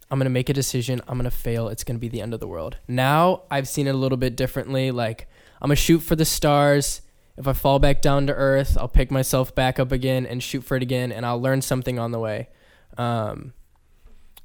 [0.09, 2.47] I'm gonna make a decision, I'm gonna fail, it's gonna be the end of the
[2.47, 2.77] world.
[2.87, 4.89] Now I've seen it a little bit differently.
[4.89, 5.27] Like,
[5.61, 7.01] I'm gonna shoot for the stars.
[7.37, 10.63] If I fall back down to earth, I'll pick myself back up again and shoot
[10.63, 12.49] for it again, and I'll learn something on the way.
[12.97, 13.53] Um,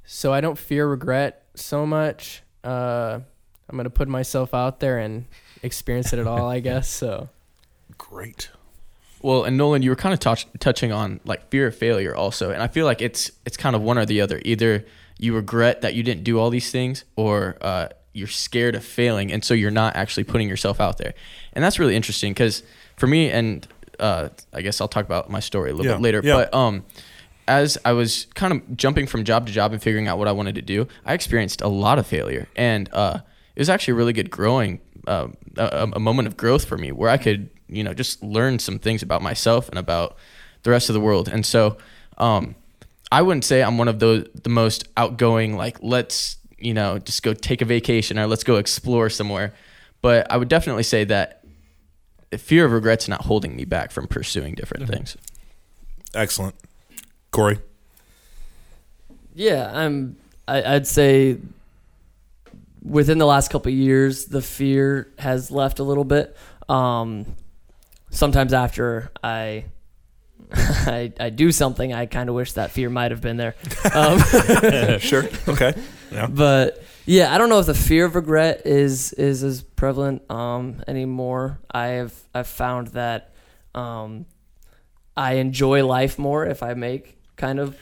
[0.03, 2.41] so I don't fear regret so much.
[2.63, 3.19] Uh,
[3.69, 5.25] I'm gonna put myself out there and
[5.63, 6.89] experience it at all, I guess.
[6.89, 7.29] So.
[7.97, 8.49] great
[9.21, 12.51] Well, and Nolan, you were kind of touch, touching on like fear of failure also,
[12.51, 14.41] and I feel like it's it's kind of one or the other.
[14.45, 14.85] Either
[15.17, 19.31] you regret that you didn't do all these things, or uh, you're scared of failing,
[19.31, 21.13] and so you're not actually putting yourself out there.
[21.53, 22.63] And that's really interesting because
[22.95, 23.67] for me, and
[23.99, 26.21] uh, I guess I'll talk about my story a little Yeah, bit later.
[26.23, 26.33] yeah.
[26.35, 26.85] But um,
[27.47, 30.31] as I was kind of jumping from job to job and figuring out what I
[30.31, 33.19] wanted to do, I experienced a lot of failure, and uh,
[33.55, 35.27] it was actually a really good growing, uh,
[35.57, 38.79] a, a moment of growth for me where I could, you know, just learn some
[38.79, 40.17] things about myself and about
[40.63, 41.27] the rest of the world.
[41.27, 41.77] And so,
[42.17, 42.55] um,
[43.11, 47.23] I wouldn't say I'm one of those the most outgoing, like let's, you know, just
[47.23, 49.53] go take a vacation or let's go explore somewhere.
[50.01, 51.43] But I would definitely say that
[52.37, 55.17] fear of regret's not holding me back from pursuing different things.
[56.13, 56.55] excellent
[57.31, 57.59] corey
[59.33, 60.17] Yeah, I'm.
[60.47, 61.37] I, I'd say
[62.83, 66.35] within the last couple of years, the fear has left a little bit.
[66.67, 67.25] Um,
[68.09, 69.65] sometimes after I,
[70.53, 73.55] I, I do something, I kind of wish that fear might have been there.
[73.93, 74.19] Um,
[74.99, 75.73] sure okay
[76.11, 80.29] yeah but yeah, I don't know if the fear of regret is is as prevalent
[80.29, 81.59] um, anymore.
[81.71, 83.33] I have I've found that
[83.73, 84.27] um,
[85.17, 87.75] I enjoy life more if I make kind of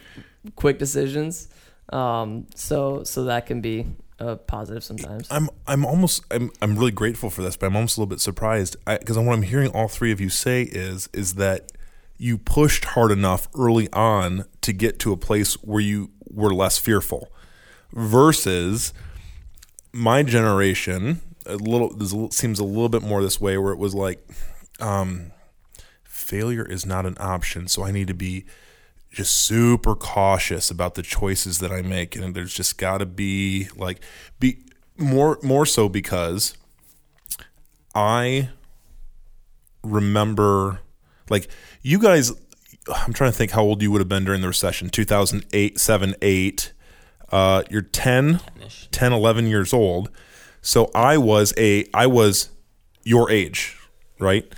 [0.55, 1.49] quick decisions.
[1.91, 3.87] Um, so so that can be
[4.19, 5.27] a positive sometimes.
[5.29, 8.19] I'm I'm almost I'm I'm really grateful for this, but I'm almost a little bit
[8.19, 11.71] surprised because what I'm hearing all three of you say is is that
[12.17, 16.77] you pushed hard enough early on to get to a place where you were less
[16.77, 17.31] fearful,
[17.93, 18.93] versus
[19.93, 21.21] my generation.
[21.45, 24.27] A little this seems a little bit more this way, where it was like,
[24.79, 25.31] um,
[26.03, 27.67] failure is not an option.
[27.67, 28.45] So I need to be
[29.17, 33.67] just super cautious about the choices that I make, and there's just got to be
[33.75, 33.99] like
[34.39, 34.59] be
[34.95, 36.55] more more so because
[37.95, 38.49] I
[39.83, 40.81] remember
[41.31, 41.49] like
[41.81, 42.31] you guys
[42.89, 46.15] I'm trying to think how old you would have been during the recession 2008 7
[46.21, 46.73] 8
[47.31, 48.39] uh, you're 10
[48.91, 50.11] 10 11 years old.
[50.61, 52.49] So I was a I was
[53.03, 53.77] your age
[54.19, 54.51] right?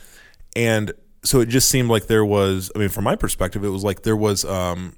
[0.54, 0.92] And
[1.24, 4.04] so it just seemed like there was I mean from my perspective it was like
[4.04, 4.96] there was um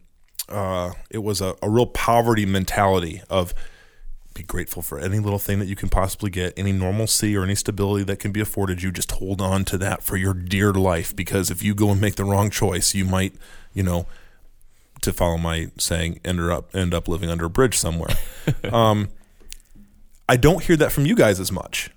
[0.50, 3.54] uh it was a, a real poverty mentality of
[4.34, 7.56] be grateful for any little thing that you can possibly get, any normalcy or any
[7.56, 8.92] stability that can be afforded you.
[8.92, 12.16] Just hold on to that for your dear life because if you go and make
[12.16, 13.34] the wrong choice, you might,
[13.74, 14.08] you know,
[15.02, 18.16] to follow my saying, end up end up living under a bridge somewhere.
[18.72, 19.10] um,
[20.30, 21.90] I don't hear that from you guys as much,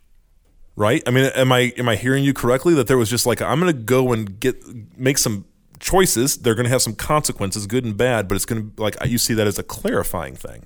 [0.77, 1.03] right?
[1.07, 3.61] I mean, am I am I hearing you correctly that there was just like I'm
[3.61, 4.63] going to go and get
[4.99, 5.45] make some
[5.81, 6.39] choices.
[6.39, 9.19] They're going to have some consequences, good and bad, but it's going to like you
[9.19, 10.65] see that as a clarifying thing.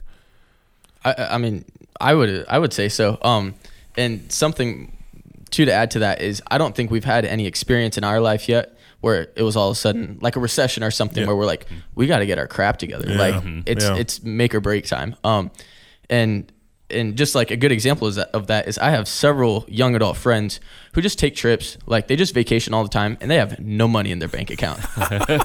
[1.04, 1.64] I, I mean,
[2.00, 3.18] I would I would say so.
[3.22, 3.54] Um,
[3.96, 4.92] and something
[5.50, 8.20] too to add to that is I don't think we've had any experience in our
[8.20, 11.26] life yet where it was all of a sudden like a recession or something Yeah.
[11.28, 13.06] where we're like we got to get our crap together.
[13.14, 13.96] Like it's Yeah.
[13.96, 15.16] it's make or break time.
[15.24, 15.50] Um,
[16.10, 16.50] and
[16.90, 19.94] and just like a good example is that, of that is I have several young
[19.94, 20.58] adult friends
[20.94, 23.86] who just take trips, like they just vacation all the time, and they have no
[23.86, 24.80] money in their bank account,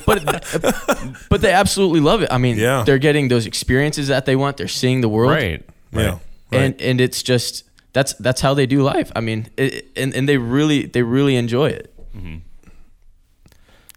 [0.05, 2.29] but but they absolutely love it.
[2.31, 2.83] I mean, Yeah.
[2.85, 4.57] they're getting those experiences that they want.
[4.57, 5.63] They're seeing the world, Right.
[5.91, 6.19] Yeah.
[6.51, 7.63] and and it's just
[7.93, 9.11] that's that's how they do life.
[9.15, 11.89] I mean, it, and and they really they really enjoy it.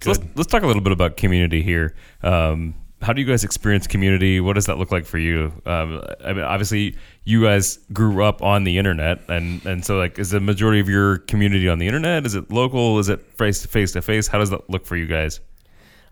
[0.02, 1.94] So let's, let's talk a little bit about community here.
[2.22, 4.40] Um, how do you guys experience community?
[4.40, 5.52] What does that look like for you?
[5.64, 6.96] Um, I mean, obviously,
[7.28, 10.88] you guys grew up on the internet, and and so like, is the majority of
[10.88, 12.24] your community on the internet?
[12.24, 12.98] Is it local?
[13.00, 14.28] Is it face to face to face?
[14.28, 15.40] How does that look for you guys?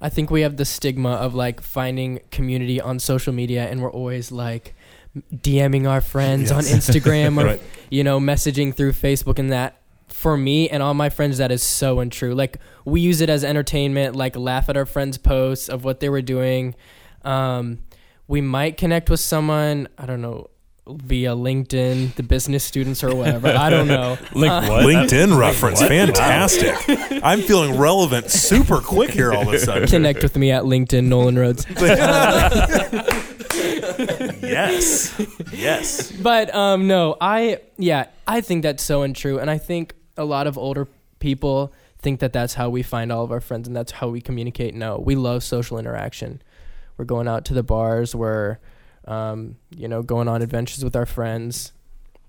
[0.00, 3.92] I think we have the stigma of like finding community on social media, and we're
[3.92, 4.74] always like
[5.32, 7.62] DMing our friends on Instagram or Right.
[7.90, 11.62] you know messaging through Facebook, and that for me and all my friends that is
[11.62, 12.34] so untrue.
[12.34, 16.08] Like we use it as entertainment, like laugh at our friends' posts of what they
[16.08, 16.74] were doing.
[17.22, 17.78] Um,
[18.26, 20.48] we might connect with someone I don't know
[20.86, 23.48] via LinkedIn, the business students or whatever.
[23.48, 24.18] I don't know.
[24.34, 24.84] Link what?
[24.84, 26.74] LinkedIn reference, fantastic.
[27.24, 29.88] I'm feeling relevant super quick here all of a sudden.
[29.88, 31.66] Connect with me at LinkedIn, Nolan Rhodes.
[34.42, 35.18] yes,
[35.52, 36.12] yes.
[36.12, 40.46] but um no i yeah i think that's so untrue and i think a lot
[40.46, 40.86] of older
[41.18, 44.20] people think that that's how we find all of our friends and that's how we
[44.20, 46.42] communicate no we love social interaction
[46.96, 48.58] we're going out to the bars we're
[49.06, 51.72] um, you know going on adventures with our friends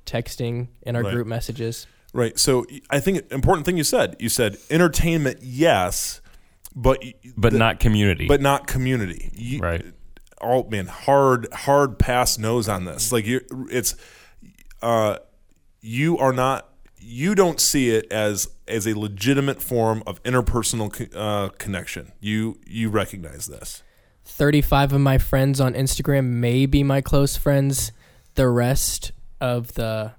[0.05, 1.13] texting in our Right.
[1.13, 2.39] group messages Right.
[2.39, 4.15] So I think important thing you said.
[4.19, 6.21] You said entertainment, yes,
[6.73, 7.03] but
[7.35, 8.25] But the- not community.
[8.25, 9.31] but not community.
[9.35, 9.83] You, right.
[10.39, 13.11] Oh man, hard hard pass nose on this.
[13.11, 13.95] Like you, it's
[14.81, 15.17] uh,
[15.81, 16.69] you are not.
[16.97, 22.13] You don't see it as as a legitimate form of interpersonal co- uh, connection.
[22.21, 23.83] You you recognize this.
[24.25, 27.91] 35 of my friends on instagram may be my close friends
[28.35, 30.11] the rest of the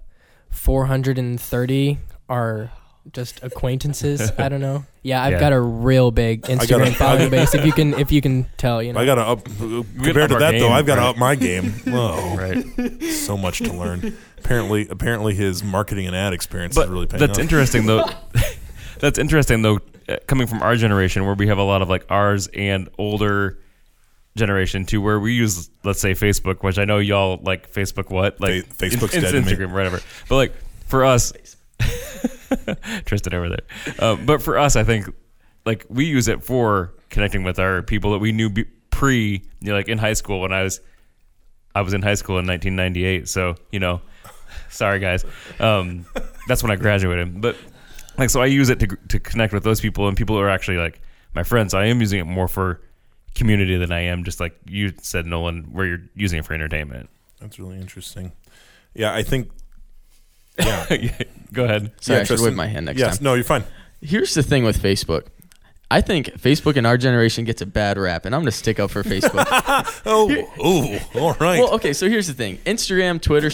[0.50, 1.98] 430
[2.28, 2.70] are
[3.12, 5.40] just acquaintances i don't know yeah i've Yeah.
[5.40, 8.82] got a real big instagram gotta- following base if you can if you can tell
[8.82, 10.70] you know I gotta up compared up to our that game, though.
[10.70, 11.08] I've got to right.
[11.10, 11.70] up my game.
[11.86, 13.02] Whoa, Right.
[13.02, 14.16] so much to learn.
[14.38, 17.42] Apparently, apparently his marketing and ad experience But is really paying that's off.
[17.42, 18.04] interesting though.
[18.98, 19.78] that's interesting though,
[20.08, 23.58] uh, coming from our generation where we have a lot of like ours and older
[24.36, 28.40] generation to where we use let's say Facebook, which I know y'all like Facebook what
[28.40, 29.52] like Fa- Facebook's in- dead to me.
[29.52, 30.00] Instagram whatever.
[30.28, 30.54] But like
[30.86, 31.32] for us,
[33.04, 33.60] Tristan over there.
[33.98, 35.08] Uh, but for us, I think
[35.64, 39.68] like we use it for connecting with our people that we knew be- pre, you
[39.68, 40.80] know, like in high school when I was
[41.74, 43.28] I was in high school in 1998.
[43.28, 44.00] So you know,
[44.70, 45.24] sorry guys,
[45.58, 46.06] um,
[46.48, 47.40] that's when I graduated.
[47.40, 47.56] But
[48.18, 50.78] like, so I use it to to connect with those people, and people are actually
[50.78, 51.00] like
[51.34, 51.74] my friends.
[51.74, 52.80] I am using it more for
[53.36, 57.08] community than I am just like you said, Nolan, where you're using it for entertainment.
[57.40, 58.32] That's really interesting.
[58.94, 59.50] Yeah, I think.
[60.58, 61.10] Yeah.
[61.52, 61.92] Go ahead.
[62.00, 63.18] Sorry, Yeah, I should wave my hand next yes.
[63.18, 63.24] time.
[63.24, 63.62] No, you're fine.
[64.00, 65.26] Here's the thing with Facebook.
[65.90, 68.80] I think Facebook in our generation gets a bad rap, and I'm going to stick
[68.80, 69.46] up for Facebook.
[70.06, 70.30] Oh,
[70.64, 71.58] ooh, all right.
[71.60, 73.48] well, okay, so here's the thing Instagram, Twitter,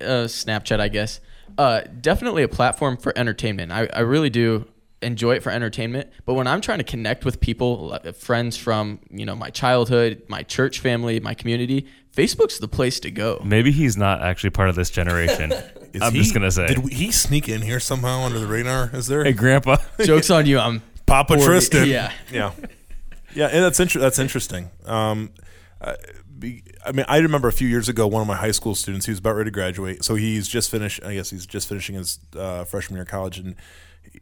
[0.00, 1.20] uh, Snapchat, I guess,
[1.58, 3.70] uh, definitely a platform for entertainment.
[3.72, 4.66] I, I really do
[5.02, 6.10] enjoy it for entertainment.
[6.24, 10.42] But when I'm trying to connect with people, friends from you know my childhood, my
[10.42, 11.86] church family, my community,
[12.16, 13.40] Facebook's the place to go.
[13.44, 15.52] Maybe he's not actually part of this generation.
[15.92, 16.66] Is I'm he- just gonna say.
[16.66, 18.90] Did we- he sneak in here somehow under the radar?
[18.92, 19.24] Is there?
[19.24, 19.76] hey, Grandpa.
[20.04, 20.58] Jokes on you.
[20.58, 21.88] I'm Papa 40 Tristan.
[21.88, 22.12] yeah.
[22.32, 22.52] yeah,
[23.34, 24.70] yeah, and that's inter- that's interesting.
[24.84, 25.30] Um,
[25.80, 25.94] uh,
[26.84, 29.12] I mean, I remember a few years ago, one of my high school students, he
[29.12, 31.02] was about ready to graduate, so he's just finished.
[31.04, 33.56] I guess he's just finishing his uh, freshman year of college, and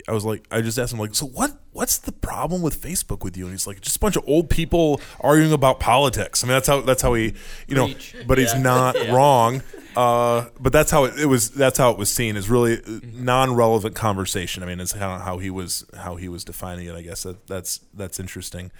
[0.09, 1.53] I was like, I just asked him like, so what?
[1.73, 3.45] What's the problem with Facebook with you?
[3.45, 6.45] And he's like, just a bunch of old people arguing about politics.
[6.45, 7.35] I mean, that's how that's how he,
[7.67, 7.91] you know,
[8.27, 9.63] but he's not wrong.
[9.97, 11.51] Uh, but that's how it, it was.
[11.51, 12.81] That's how it was seen as really
[13.13, 14.63] non-relevant conversation.
[14.63, 16.95] I mean, it's kind of how he was how he was defining it.
[16.95, 18.73] I guess that, that's that's interesting.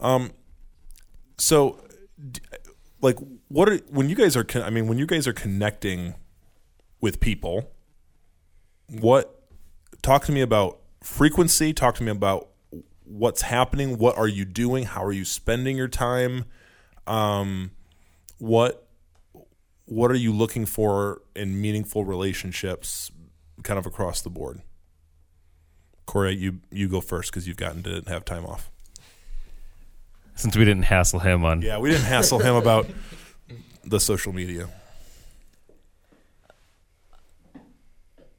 [0.00, 0.32] Um,
[1.38, 1.84] so,
[3.00, 3.18] like,
[3.48, 4.44] what are when you guys are?
[4.44, 6.14] Con- I mean, when you guys are connecting
[7.00, 7.70] with people,
[8.88, 9.35] what?
[10.06, 11.72] Talk to me about frequency.
[11.72, 12.50] Talk to me about
[13.02, 13.98] what's happening.
[13.98, 14.84] What are you doing?
[14.84, 16.44] How are you spending your time?
[17.08, 17.72] Um,
[18.38, 18.86] what
[19.86, 23.10] what are you looking for in meaningful relationships,
[23.64, 24.62] kind of across the board?
[26.06, 28.70] Corey, you you go first because you've gotten to have time off.
[30.36, 31.62] Since we didn't hassle him on.
[31.62, 32.86] Yeah, we didn't hassle him about
[33.84, 34.68] the social media.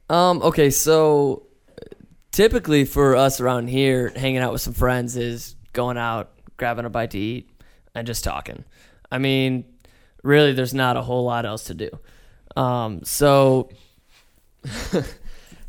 [0.08, 0.40] Um.
[0.40, 0.70] Okay.
[0.70, 1.44] So
[2.38, 6.88] typically for us around here, hanging out with some friends is going out, grabbing a
[6.88, 7.50] bite to eat,
[7.96, 8.64] and just talking.
[9.10, 9.64] I mean,
[10.22, 11.90] really, there's not a whole lot else to do.
[12.54, 13.02] Um.
[13.02, 13.70] So.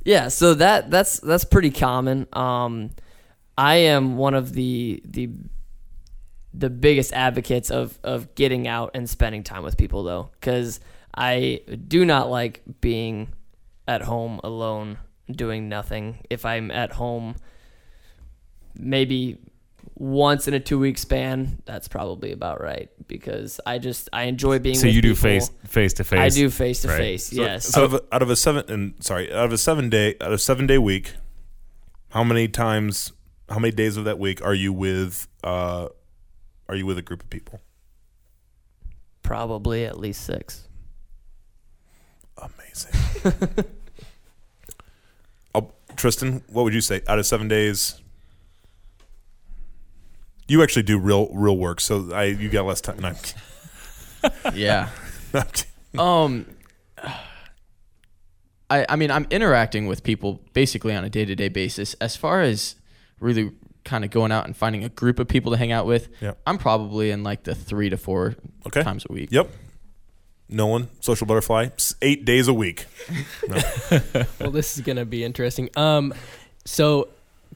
[0.05, 0.28] yeah.
[0.28, 2.28] So that that's that's pretty common.
[2.34, 2.91] Um.
[3.57, 5.32] I am one of the the
[6.53, 10.80] the biggest advocates of of getting out and spending time with people though cuz
[11.13, 13.34] I do not like being
[13.88, 14.97] at home alone
[15.32, 16.20] doing nothing.
[16.30, 17.36] If I'm at home
[18.76, 19.38] maybe
[19.96, 24.60] once in a 2 week span, that's probably about right because I just I enjoy
[24.60, 25.22] being So with you do people.
[25.22, 26.20] face face to face.
[26.20, 26.98] I do face to Right.
[26.98, 27.28] face.
[27.28, 27.76] So Yes.
[27.78, 30.32] Out of a, out of a seven and sorry, out of a seven day out
[30.32, 31.14] of seven day week,
[32.10, 33.12] how many times,
[33.50, 35.28] how many days of that week are you with?
[35.44, 35.88] Uh,
[36.68, 37.60] are you with a group of people?
[39.24, 40.68] Probably at least 6.
[42.38, 43.66] Amazing.
[46.00, 48.00] Tristan, what would you say out of seven days?
[50.47, 53.00] You actually do real real work, so I you got less time.
[53.00, 53.14] No,
[54.54, 54.89] Yeah.
[55.97, 56.45] Um,
[58.70, 61.95] I I mean I'm interacting with people basically on a day to day basis.
[61.95, 62.76] As far as
[63.20, 63.52] really
[63.86, 66.39] kind of going out and finding a group of people to hang out with, Yep.
[66.45, 68.36] I'm probably in like the three to four
[68.68, 68.84] Okay.
[68.84, 69.30] times a week.
[69.32, 69.50] Yep.
[70.50, 71.70] Nolan, social butterfly,
[72.02, 72.86] eight days a week.
[74.39, 75.70] well, this is gonna be interesting.
[75.76, 76.14] Um,
[76.66, 77.08] so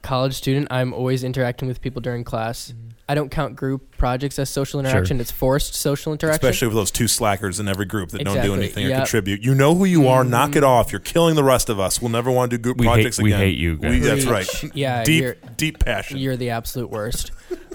[0.02, 2.68] college student, I'm always interacting with people during class.
[2.70, 2.80] Mm-hmm.
[3.06, 5.20] I don't count group projects as social interaction.
[5.20, 6.36] It's forced social interaction.
[6.48, 8.58] Especially with those two slackers in every group that don't do Exactly.
[8.64, 9.42] anything or contribute.
[9.42, 10.24] You know who you are.
[10.24, 10.56] Knock Mhm.
[10.56, 10.90] it off.
[10.90, 12.00] You're killing the rest of us.
[12.00, 13.90] We'll never want to do group We hate- projects we hate you guys.
[13.90, 14.48] We- that's right.
[14.74, 16.16] Yeah, deep, deep passion.
[16.16, 17.30] You're the absolute worst.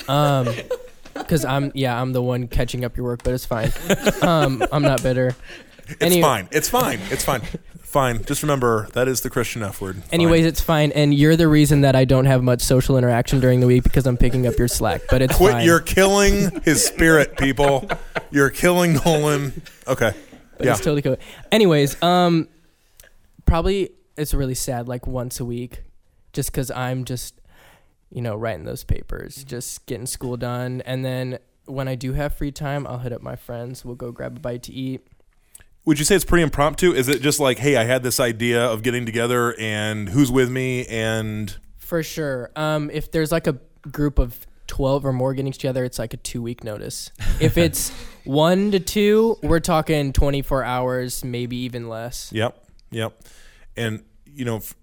[0.07, 0.47] Um,
[1.20, 3.72] because I'm yeah I'm the one catching up your work, but it's fine.
[4.22, 5.36] Um, I'm not bitter.
[5.88, 6.47] it's Any- fine.
[6.51, 6.99] It's fine.
[7.11, 7.41] It's fine.
[7.82, 8.24] fine.
[8.26, 9.95] Just remember that is the Christian F word.
[9.95, 10.09] Fine.
[10.11, 13.59] Anyways, it's fine, and you're the reason that I don't have much social interaction during
[13.59, 15.01] the week because I'm picking up your slack.
[15.09, 15.53] But it's quit.
[15.53, 15.65] fine.
[15.65, 17.89] You're killing his spirit, people.
[18.32, 19.61] You're killing Nolan.
[19.88, 20.13] Okay.
[20.57, 20.72] but yeah.
[20.74, 21.17] it's totally cool.
[21.51, 22.47] Anyways, um,
[23.45, 25.84] probably it's really sad, like once a week,
[26.34, 27.38] just because I'm just,
[28.12, 32.34] you know, writing those papers, just getting school done, and then when I do have
[32.34, 33.86] free time, I'll hit up my friends.
[33.86, 35.05] We'll go grab a bite to eat.
[35.86, 36.93] Would you say it's pretty impromptu?
[36.93, 40.49] Is it just like, hey, I had this idea of getting together, and who's with
[40.49, 42.51] me, and For sure.
[42.55, 43.57] Um, if there's like a
[43.91, 47.12] group of 12 or more getting together, it's like a two week notice.
[47.39, 47.89] If it's
[48.26, 52.32] one to two, we're talking 24 hours, maybe even less.
[52.34, 53.20] Yep, yep.
[53.78, 54.76] And you know, f-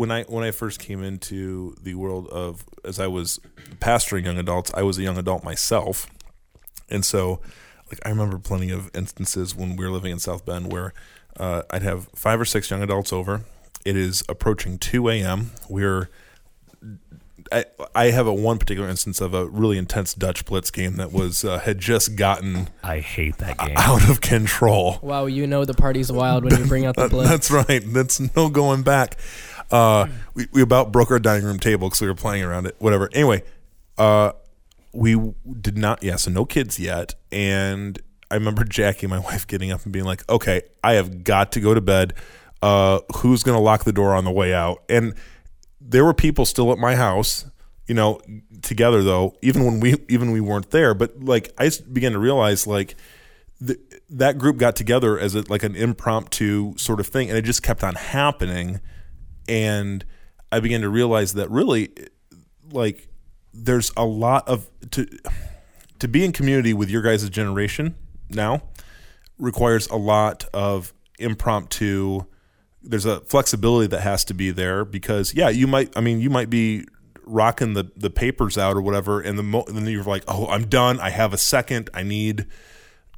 [0.00, 3.38] when I when I first came into the world of as I was
[3.80, 6.06] pastoring young adults, I was a young adult myself,
[6.88, 7.42] and so
[7.90, 10.94] like I remember plenty of instances when we were living in South Bend where
[11.36, 13.42] uh, I'd have five or six young adults over.
[13.84, 15.50] It is approaching two a.m.
[15.68, 16.08] We're
[17.52, 21.12] I, I have a one particular instance of a really intense Dutch Blitz game that
[21.12, 23.74] was uh, had just gotten I hate that game.
[23.76, 24.98] out of control.
[25.02, 27.28] Wow, you know the party's wild when you bring out the blitz.
[27.28, 27.82] That's right.
[27.84, 29.18] That's no going back.
[29.70, 32.76] Uh, we, we about broke our dining room table because we were playing around it.
[32.78, 33.08] Whatever.
[33.12, 33.42] Anyway,
[33.98, 34.32] uh,
[34.92, 36.02] we did not.
[36.02, 37.14] Yeah, so no kids yet.
[37.30, 38.00] And
[38.30, 41.60] I remember Jackie, my wife, getting up and being like, "Okay, I have got to
[41.60, 42.14] go to bed.
[42.62, 45.14] Uh, who's to lock the door on the way out?" And
[45.80, 47.46] there were people still at my house,
[47.86, 48.20] you know,
[48.62, 49.36] together though.
[49.42, 52.96] Even when we even we weren't there, but like I began to realize like
[53.64, 53.78] th-
[54.10, 57.62] that group got together as a, like an impromptu sort of thing, and it just
[57.62, 58.80] kept on happening.
[59.48, 60.04] And
[60.52, 61.90] I began to realize that really,
[62.72, 63.08] like
[63.52, 65.06] there's a lot of to
[65.98, 67.94] to be in community with your guys' generation
[68.28, 68.62] now
[69.38, 72.20] requires a lot of impromptu
[72.82, 76.30] there's a flexibility that has to be there because yeah you might i mean you
[76.30, 76.84] might be
[77.24, 80.46] rocking the the papers out or whatever and the mo- and then you're like oh
[80.46, 80.98] i'm done.
[81.00, 81.90] I have a second.
[81.92, 82.46] I need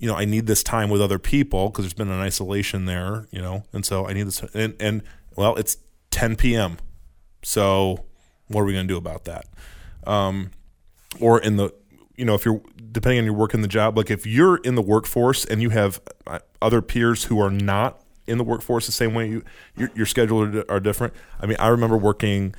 [0.01, 3.27] you know i need this time with other people because there's been an isolation there
[3.31, 5.03] you know and so i need this and and
[5.37, 5.77] well it's
[6.13, 6.77] 10 p.m
[7.43, 8.05] so
[8.49, 9.47] what are we going to do about that?
[10.07, 10.53] Um
[11.21, 11.73] or in the
[12.17, 14.75] you know if you're depending on your work in the job like if you're in
[14.77, 18.93] the workforce and you have uh, other peers who are not in the workforce the
[18.93, 19.43] same way you
[19.77, 21.13] your, your schedule are, are different.
[21.41, 22.55] I mean i remember working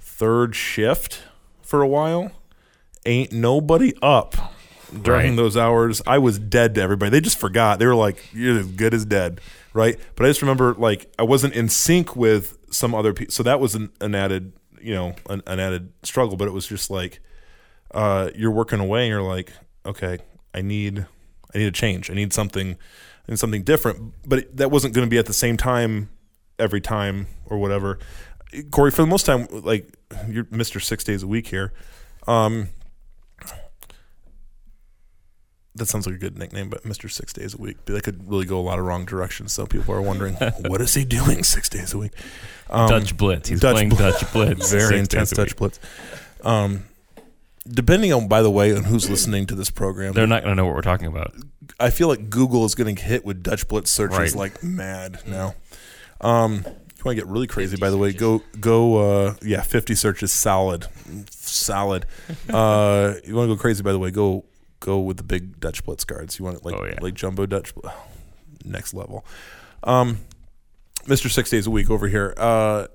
[0.00, 1.22] third shift
[1.62, 2.30] for a while.
[3.06, 4.34] Ain't nobody up
[5.02, 5.36] during Right.
[5.36, 6.00] those hours.
[6.06, 7.10] I was dead to everybody.
[7.10, 7.78] They just forgot.
[7.78, 9.40] They were like you're as good as dead
[9.74, 13.42] right but i just remember like i wasn't in sync with some other people so
[13.42, 16.90] that was an, an added you know an, an added struggle but it was just
[16.90, 17.20] like
[17.94, 19.52] uh, you're working away and you're like,
[19.86, 20.18] okay,
[20.52, 21.06] I need,
[21.54, 22.10] I need a change.
[22.10, 22.76] I need something,
[23.28, 24.14] need something different.
[24.26, 26.10] But it, that wasn't going to be at the same time
[26.58, 27.98] every time or whatever.
[28.70, 29.96] Corey, for the most time, like
[30.28, 30.82] you're Mr.
[30.82, 31.72] Six Days a Week here.
[32.26, 32.68] Um,
[35.76, 37.10] that sounds like a good nickname, but Mr.
[37.10, 37.84] Six Days a Week.
[37.86, 39.52] That could really go a lot of wrong directions.
[39.52, 40.34] So people are wondering,
[40.66, 42.12] what is he doing six days a week?
[42.70, 43.48] Um, Dutch Blitz.
[43.48, 44.70] He's Dutch playing Bl- Dutch Blitz.
[44.72, 45.48] very intense days a week.
[45.48, 45.80] Dutch blitz.
[46.42, 46.84] Um,
[47.68, 50.56] depending on, by the way, on who's listening to this program, They're not going to
[50.56, 51.34] know what we're talking about.
[51.80, 54.34] I feel like Google is getting hit with Dutch blitz searches Right.
[54.34, 55.54] like mad now.
[56.20, 58.12] Um, you want to get really crazy, by the way?
[58.12, 58.96] Go go.
[59.26, 60.86] Uh, yeah, fifty searches, solid,
[61.30, 62.06] solid.
[62.48, 64.10] Uh, you want to go crazy, by the way?
[64.10, 64.44] Go
[64.84, 66.38] go with the big Dutch blitz cards.
[66.38, 66.98] You want it like Oh, yeah.
[67.00, 67.72] like jumbo Dutch,
[68.64, 69.24] next level.
[69.82, 70.18] Um,
[71.06, 72.34] Mister Six Days a Week over here.
[72.36, 72.86] Uh,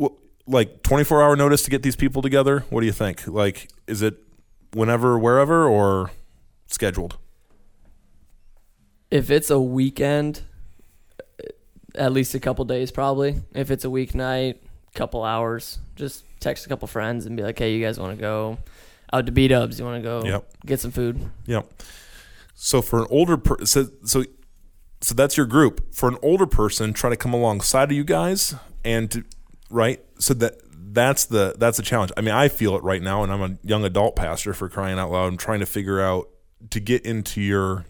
[0.00, 0.14] wh-
[0.46, 2.60] like twenty four hour notice to get these people together.
[2.70, 3.26] What do you think?
[3.26, 4.16] Like, is it
[4.72, 6.10] whenever, wherever, or
[6.66, 7.16] scheduled?
[9.10, 10.42] If it's a weekend,
[11.94, 13.36] at least a couple days probably.
[13.54, 14.56] If it's a weeknight,
[14.94, 18.20] couple hours, just text a couple friends and be like, "Hey, you guys want to
[18.20, 18.58] go
[19.12, 19.78] out to B Dubs?
[19.78, 20.48] You want to go Yep.
[20.66, 21.62] get some food?" Yeah.
[22.54, 24.24] So for an older per- so so
[25.00, 25.94] so that's your group.
[25.94, 28.54] For an older person, try to come alongside of you guys
[28.84, 29.24] and to,
[29.70, 30.04] right.
[30.18, 30.54] So that
[30.90, 32.10] that's the that's the challenge.
[32.16, 34.98] I mean, I feel it right now, and I'm a young adult pastor for crying
[34.98, 35.26] out loud.
[35.28, 36.28] I'm trying to figure out
[36.70, 37.84] to get into your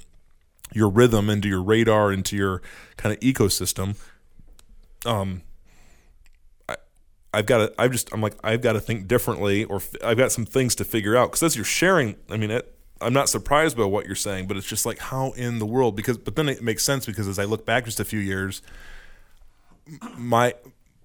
[0.75, 2.61] your rhythm, into your radar, into your
[2.99, 3.97] kind of ecosystem.
[5.07, 5.41] Um,
[7.33, 7.73] I've got to.
[7.79, 8.13] I've just.
[8.13, 8.35] I'm like.
[8.43, 11.31] I've got to think differently, or I've got some things to figure out.
[11.31, 14.57] Because as you're sharing, I mean, it, I'm not surprised by what you're saying, but
[14.57, 15.95] it's just like how in the world?
[15.95, 18.63] Because, but then it makes sense because as I look back just a few years,
[20.17, 20.55] my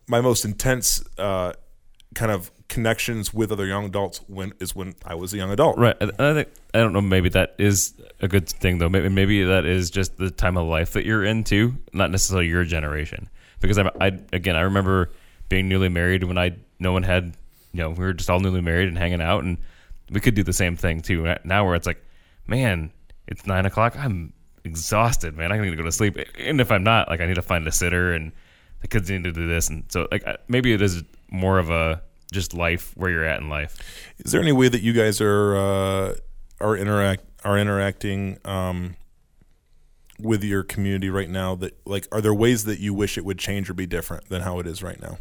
[0.07, 1.53] my most intense uh,
[2.15, 5.77] kind of connections with other young adults when is when I was a young adult.
[5.77, 5.95] Right.
[6.01, 7.01] And I think I don't know.
[7.01, 8.89] Maybe that is a good thing, though.
[8.89, 12.63] Maybe maybe that is just the time of life that you're into, not necessarily your
[12.63, 13.29] generation.
[13.59, 15.11] Because I'm, I again, I remember
[15.53, 17.37] being newly married when I no one had,
[17.73, 19.59] you know, we were just all newly married and hanging out, and
[20.09, 21.35] we could do the same thing too.
[21.43, 22.03] Now where it's like,
[22.47, 22.91] man,
[23.27, 23.95] it's nine o'clock.
[23.95, 24.33] I'm
[24.63, 25.51] exhausted, man.
[25.51, 26.17] I need to go to sleep.
[26.39, 28.31] And if I'm not, like, I need to find a sitter, and
[28.81, 32.01] the kids need to do this, and so like maybe it is more of a
[32.31, 33.77] just life where you're at in life.
[34.25, 36.15] Is there any way that you guys are uh,
[36.61, 38.95] are interact are interacting um,
[40.19, 41.53] with your community right now?
[41.53, 44.41] That like, are there ways that you wish it would change or be different than
[44.41, 45.19] how it is right now?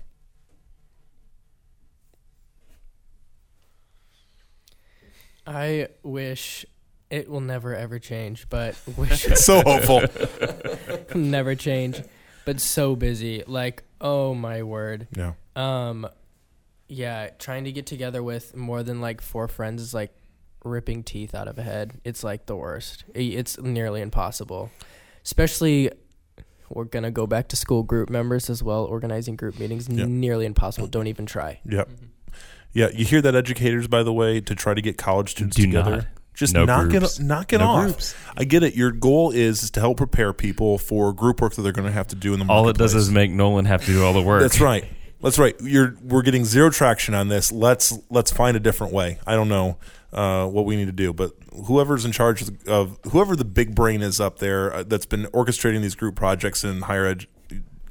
[5.47, 6.65] I wish
[7.11, 10.03] it will never ever change, but wish so hopeful.
[11.19, 12.03] never change.
[12.45, 15.07] But so busy, like oh my word.
[15.17, 15.35] Yeah.
[15.55, 16.09] Um,
[16.89, 20.13] yeah, trying to get together with more than like four friends is like
[20.65, 22.01] ripping teeth out of a head.
[22.05, 23.05] It's like the worst.
[23.15, 24.71] It's nearly impossible.
[25.25, 25.91] Especially,
[26.69, 28.85] we're gonna go back to school group members as well.
[28.85, 30.09] Organizing group meetings Yep.
[30.09, 30.89] nearly impossible.
[30.89, 31.61] Don't even try.
[31.65, 31.89] Yep.
[32.73, 32.89] Yeah.
[32.95, 33.87] You hear that, educators?
[33.89, 35.91] By the way, to try to get college students Do together.
[35.97, 36.07] not.
[36.35, 37.19] Just No knock groups.
[37.21, 37.85] it, knock it No off.
[37.85, 38.15] groups.
[38.37, 38.75] I get it.
[38.75, 41.93] Your goal is, is to help prepare people for group work that they're going to
[41.93, 44.15] have to do in the All it does is make Nolan have to do all
[44.15, 44.41] the work.
[44.41, 44.85] That's right.
[45.21, 45.55] That's right.
[45.63, 47.53] You're we're getting zero traction on this.
[47.53, 49.19] Let's let's find a different way.
[49.27, 49.77] I don't know
[50.13, 51.33] uh, what we need to do, but
[51.67, 55.27] whoever's in charge of, of whoever the big brain is up there uh, that's been
[55.27, 57.27] orchestrating these group projects in higher ed,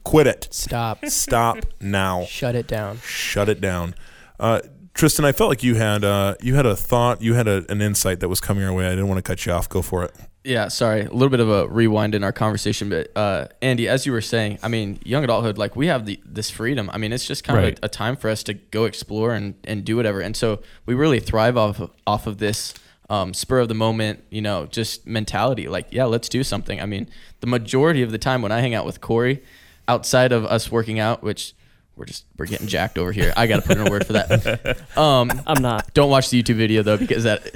[0.04, 0.48] quit it.
[0.52, 1.06] Stop.
[1.06, 2.26] Stop now.
[2.26, 3.00] Shut it down.
[3.06, 3.94] Shut it down.
[4.42, 4.60] Uh,
[4.94, 7.82] Tristan, I felt like you had uh, you had a thought, you had a, an
[7.82, 8.88] insight that was coming our way.
[8.88, 9.70] I didn't want to cut you off.
[9.70, 10.12] Go for it.
[10.44, 14.08] Yeah, sorry, a little bit of a rewind in our conversation, but uh, Andy, as
[14.08, 16.90] you were saying, I mean, young adulthood, like we have the this freedom.
[16.92, 17.74] I mean, it's just kind Right.
[17.78, 20.62] of a, a time for us to go explore and, and do whatever, and so
[20.88, 22.74] we really thrive off of, off of this
[23.12, 25.68] um, spur of the moment, you know, just mentality.
[25.68, 26.82] Like, yeah, let's do something.
[26.82, 27.08] I mean,
[27.42, 29.44] the majority of the time when I hang out with Corey,
[29.88, 31.54] outside of us working out, which
[31.96, 33.34] we're just we're getting jacked over here.
[33.38, 34.78] I got to put in a word for that.
[34.98, 35.94] Um, I'm not.
[35.94, 37.48] don't watch the YouTube video though because that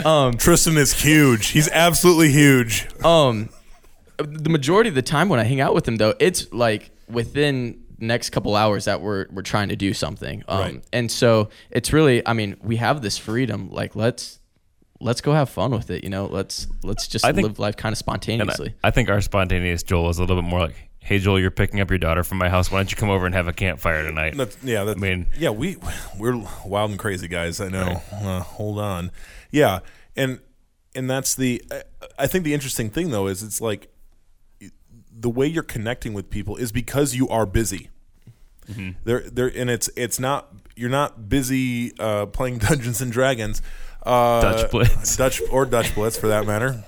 [0.06, 1.48] um, Tristan is huge.
[1.48, 2.86] He's absolutely huge.
[3.04, 3.48] Um,
[4.16, 7.80] the majority of the time when I hang out with him, though, it's like within
[7.98, 10.42] next couple hours that we're we're trying to do something.
[10.48, 10.84] Um, Right.
[10.92, 13.70] and so it's really, I mean, we have this freedom.
[13.70, 14.38] Like let's
[15.00, 16.04] let's go have fun with it.
[16.04, 18.14] You know, let's let's just I think- live life kind of And I,
[18.54, 18.74] spontaneously.
[18.84, 21.80] I think our spontaneous Joel is a little bit more like, "Hey Joel, you're picking
[21.80, 22.70] up your daughter from my house.
[22.70, 25.26] Why don't you come over and have a campfire tonight?" That's, yeah, that's, I mean-
[25.38, 25.76] yeah, we
[26.18, 27.60] we're wild and crazy guys.
[27.60, 28.02] I know.
[28.12, 29.10] Uh, hold on.
[29.50, 29.80] Yeah,
[30.16, 30.40] and
[30.94, 31.62] and that's the.
[31.70, 31.82] I-
[32.18, 33.88] I think the interesting thing though is it's like
[35.16, 37.90] the way you're connecting with people is because you are busy.
[38.70, 38.90] Mm-hmm.
[39.04, 43.62] There, there, and it's it's not you're not busy uh, playing Dungeons and Dragons,
[44.04, 45.16] uh, Dutch Blitz.
[45.18, 46.84] Dutch or Dutch Blitz for that matter.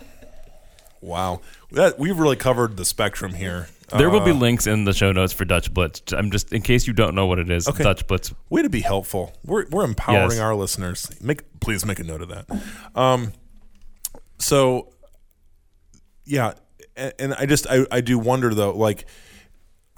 [1.00, 1.40] Wow,
[1.72, 3.68] that we've really covered the spectrum here.
[3.96, 6.12] There will be Uh, links in the show notes for Dutch Blitz.
[6.12, 7.68] I'm just in case you don't know what it is.
[7.68, 7.84] Okay.
[7.84, 8.32] Dutch Blitz.
[8.50, 9.32] way to be helpful.
[9.44, 10.40] We're we're empowering Yes.
[10.40, 11.08] our listeners.
[11.20, 12.46] Make please make a note of that.
[12.96, 13.32] Um,
[14.38, 14.88] so
[16.24, 16.54] yeah,
[16.96, 19.06] and, and I just I, I do wonder though, like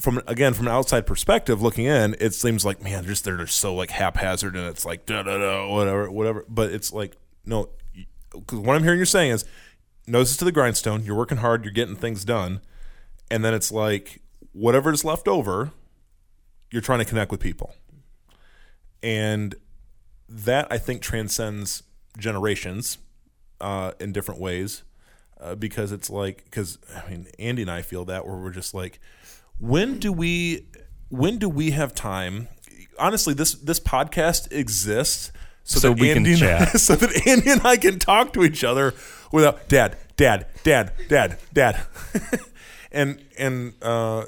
[0.00, 3.56] from again from an outside perspective looking in, it seems like man, just they're just
[3.56, 6.44] so like haphazard and it's like da da da whatever whatever.
[6.48, 7.16] But it's like
[7.46, 7.70] no,
[8.32, 9.44] because what I'm hearing you're saying is
[10.06, 11.04] noses to the grindstone.
[11.04, 11.64] You're working hard.
[11.64, 12.60] You're getting things done,
[13.30, 14.20] and then it's like
[14.52, 15.70] whatever's left over,
[16.70, 17.74] you're trying to connect with people.
[19.02, 19.54] And
[20.28, 21.82] that I think transcends
[22.18, 22.98] generations
[23.60, 24.82] uh, in different ways
[25.40, 28.74] uh, because it's like because I mean Andy and I feel that where we're just
[28.74, 28.98] like
[29.58, 30.66] when do we
[31.08, 32.48] when do we have time?
[32.98, 36.68] Honestly this this podcast exists so, So that we can Andy and- chat.
[36.80, 38.94] so that Andy and I can talk to each other
[39.32, 41.86] without dad dad dad dad dad
[42.92, 44.26] and and uh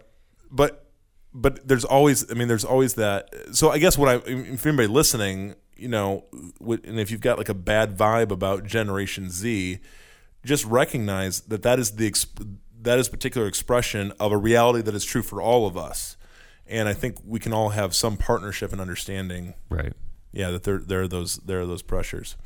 [0.50, 0.86] but
[1.32, 3.32] but there's always i mean there's always that.
[3.52, 6.24] So i guess what i if anybody listening you know
[6.61, 9.78] and if you've got like a bad vibe about generation z
[10.44, 12.12] just recognize that that is the
[12.82, 16.16] that is particular expression of a reality that is true for all of us.
[16.66, 19.54] And i think we can all have some partnership and understanding.
[19.68, 19.92] Right.
[20.32, 22.36] yeah that there there are those there are those pressures.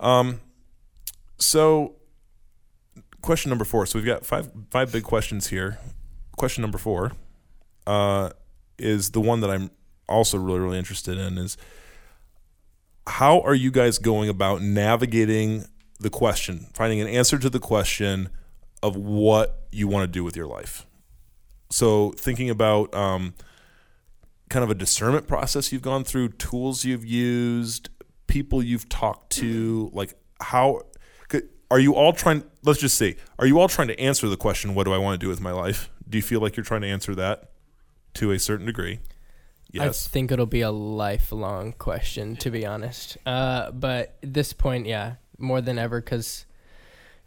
[0.00, 0.40] Um
[1.38, 1.94] so
[3.28, 3.84] question number four.
[3.84, 5.78] So we've got five five big questions here.
[6.38, 7.12] Question number four
[7.86, 8.30] uh
[8.78, 9.70] is the one that i'm
[10.08, 11.56] also really really interested in is
[13.06, 15.66] how are you guys going about navigating
[16.00, 18.30] the question finding an answer to the question
[18.82, 20.86] of what you want to do with your life?
[21.70, 23.34] So thinking about um
[24.48, 27.90] kind of a discernment process you've gone through, tools you've used,
[28.26, 30.80] people you've talked to, like how
[31.70, 34.74] are you all trying let's just say, are you all trying to answer the question
[34.74, 35.90] what do I want to do with my life?
[36.08, 37.50] Do you feel like you're trying to answer that
[38.14, 39.00] to a certain degree?
[39.70, 40.06] Yes.
[40.06, 43.18] I think it'll be a lifelong question, to be honest.
[43.26, 46.46] Uh, but at this point, yeah, more than ever, because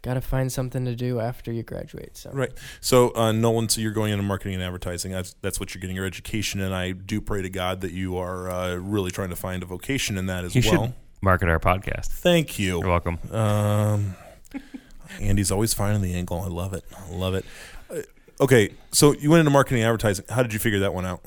[0.02, 2.16] gotta find something to do after you graduate.
[2.16, 2.50] So Right.
[2.80, 5.12] So, uh, Nolan, so you're going into marketing and advertising.
[5.12, 6.72] That's, that's what you're getting your education in.
[6.72, 10.18] I do pray to God that you are uh, really trying to find a vocation
[10.18, 10.86] in that as You well.
[10.86, 12.06] should market our podcast.
[12.06, 12.80] Thank you.
[12.80, 13.18] You're welcome.
[13.30, 14.16] Um,
[15.20, 16.40] Andy's always finding the angle.
[16.40, 16.84] I love it.
[16.96, 17.44] I love it.
[17.90, 18.00] Uh,
[18.40, 20.24] okay, so you went into marketing and advertising.
[20.28, 21.20] How did you figure that one out?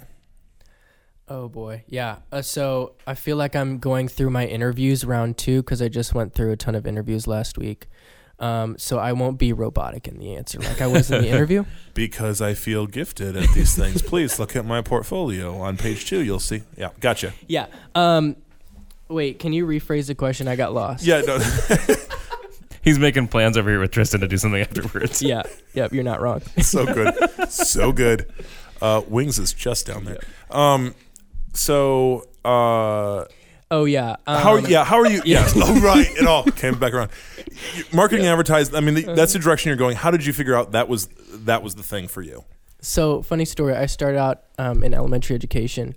[1.28, 2.18] Oh boy, yeah.
[2.32, 6.14] Uh, so I feel like I'm going through my interviews round two because I just
[6.14, 7.88] went through a ton of interviews last week.
[8.38, 11.64] Um, so I won't be robotic in the answer like I was in the interview.
[11.94, 14.02] Because I feel gifted at these things.
[14.02, 16.22] Please look at my portfolio on page two.
[16.22, 16.64] You'll see.
[16.78, 17.34] Yeah, gotcha.
[17.48, 17.68] Yeah.
[17.96, 18.36] Um,
[19.08, 20.48] wait, can you rephrase the question?
[20.48, 21.06] I got lost.
[21.06, 21.38] Yeah, no,
[22.86, 25.22] He's making plans over here with Tristan to do something afterwards.
[25.22, 25.44] Yeah.
[25.74, 25.92] Yep.
[25.92, 26.42] You're not wrong.
[26.62, 27.14] so good,
[27.50, 28.32] so good.
[28.82, 30.20] Uh, Wings is just down there.
[30.52, 30.96] Um,
[31.54, 33.26] so uh,
[33.72, 34.18] Oh yeah.
[34.28, 34.56] Um, how?
[34.58, 35.22] Yeah, how are you?
[35.26, 35.50] Yeah.
[35.56, 36.08] Oh, right.
[36.16, 37.10] It all came back around.
[37.92, 38.76] Marketing, and advertising.
[38.76, 39.96] I mean, the, that's the direction you're going.
[39.96, 42.44] How did you figure out that was that was the thing for you?
[42.82, 43.76] So funny story.
[43.76, 45.96] I started out um, in elementary education.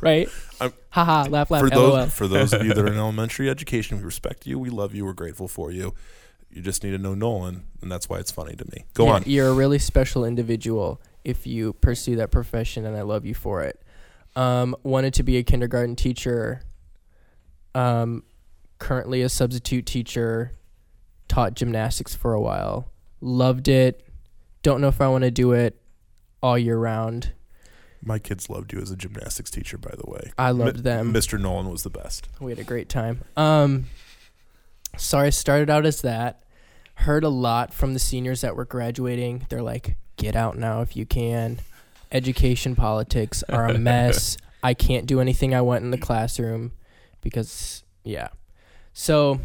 [0.00, 0.28] Right?
[0.60, 1.24] I'm- Haha.
[1.28, 1.50] Laugh.
[1.50, 1.60] Laugh.
[1.60, 1.92] for LOL.
[1.92, 4.94] those for those of you that are in elementary education, we respect you, we love
[4.94, 5.94] you, we're grateful for you.
[6.50, 8.84] You just need to know Nolan, and that's why it's funny to me.
[8.94, 9.22] Go Yeah, on.
[9.26, 13.62] You're a really special individual if you pursue that profession, and I love you for
[13.62, 13.82] it.
[14.36, 16.62] Um, wanted to be a kindergarten teacher.
[17.74, 18.22] Um,
[18.78, 20.52] currently a substitute teacher.
[21.28, 22.90] Taught gymnastics for a while.
[23.20, 24.06] Loved it.
[24.62, 25.78] Don't know if I want to do it
[26.42, 27.32] all year round.
[28.02, 30.32] My kids loved you as a gymnastics teacher, by the way.
[30.38, 31.12] I loved Mi- them.
[31.12, 31.40] Mr.
[31.40, 32.28] Nolan was the best.
[32.40, 33.22] We had a great time.
[33.36, 33.86] Um,
[34.96, 36.42] so I started out as that.
[37.00, 39.46] Heard a lot from the seniors that were graduating.
[39.50, 41.58] They're like, "Get out now if you can."
[42.10, 44.38] Education politics are a mess.
[44.62, 46.72] I can't do anything I want in the classroom
[47.20, 48.28] because yeah.
[48.92, 49.40] So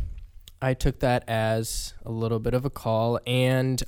[0.61, 3.83] I took that as a little bit of a call and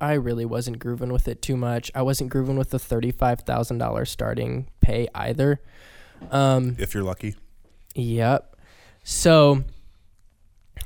[0.00, 1.90] I really wasn't grooving with it too much.
[1.94, 5.60] I wasn't grooving with the $35,000 starting pay either.
[6.30, 7.34] Um If you're lucky.
[7.94, 8.56] Yep.
[9.04, 9.64] So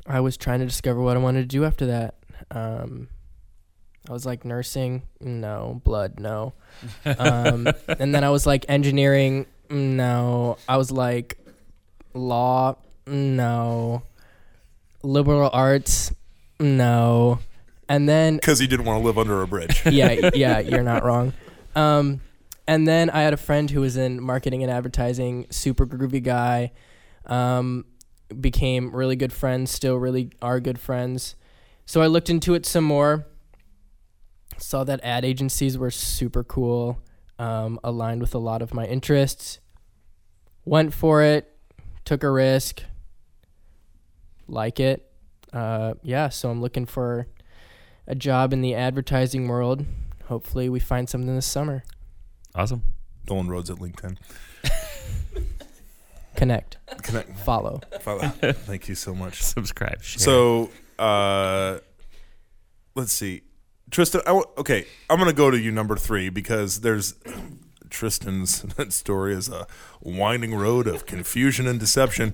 [0.05, 2.15] I was trying to discover what I wanted to do after that.
[2.49, 3.07] Um,
[4.09, 5.81] I was like nursing, no.
[5.83, 6.53] Blood, no.
[7.05, 10.57] Um, and then I was like engineering, no.
[10.67, 11.37] I was like
[12.13, 14.03] law, no.
[15.03, 16.13] Liberal arts,
[16.59, 17.39] no.
[17.91, 19.85] And then Because he didn't want to live under a bridge.
[19.85, 21.33] yeah, yeah, you're not wrong.
[21.75, 22.21] Um,
[22.65, 26.71] and then I had a friend who was in marketing and advertising, super groovy guy.
[27.25, 27.83] Um,
[28.39, 31.35] became really good friends, still really are good friends.
[31.85, 33.27] So I looked into it some more.
[34.57, 37.01] Saw that ad agencies were super cool,
[37.39, 39.59] um, aligned with a lot of my interests.
[40.63, 41.53] Went for it,
[42.05, 42.83] took a risk.
[44.47, 45.11] Like it,
[45.51, 46.29] uh, yeah.
[46.29, 47.27] So I'm looking for
[48.07, 49.85] a job in the advertising world.
[50.25, 51.83] Hopefully, we find something this summer.
[52.55, 52.83] Awesome.
[53.29, 54.17] Nolan Rhodes at LinkedIn.
[56.35, 57.37] Connect, Connect.
[57.39, 57.81] follow.
[57.99, 58.21] Follow.
[58.41, 59.41] Thank you so much.
[59.41, 60.01] Subscribe.
[60.01, 60.19] Share.
[60.19, 61.79] So, uh,
[62.95, 63.41] let's see,
[63.91, 64.21] Tristan.
[64.21, 67.15] I w- okay, I'm gonna go to you number three because there's
[67.89, 69.67] Tristan's story is a
[70.01, 72.33] winding road of confusion and deception.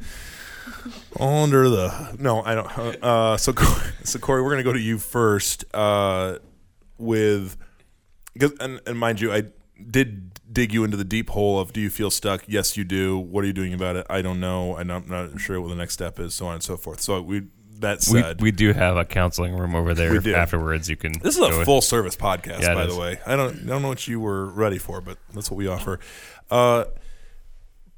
[1.20, 3.04] Under the no, I don't.
[3.04, 3.54] Uh, so,
[4.04, 5.66] so Corey, we're gonna go to you first.
[5.74, 6.38] Uh,
[6.98, 7.58] with
[8.34, 9.44] because and, and mind you, I
[9.90, 12.44] did dig you into the deep hole of do you feel stuck?
[12.48, 13.18] Yes, you do.
[13.18, 14.06] What are you doing about it?
[14.10, 14.78] I don't know.
[14.78, 17.02] I'm not, not sure what the next step is, so on and so forth.
[17.02, 17.44] So we
[17.80, 20.12] that we, said, we do have a counseling room over there.
[20.12, 20.34] We do.
[20.34, 21.14] Afterwards, you can.
[21.20, 22.94] this is a with- full service podcast, Yeah, by is.
[22.96, 23.20] the way.
[23.26, 26.00] I don't I don't know what you were ready for, but that's what we offer.
[26.50, 26.86] Uh,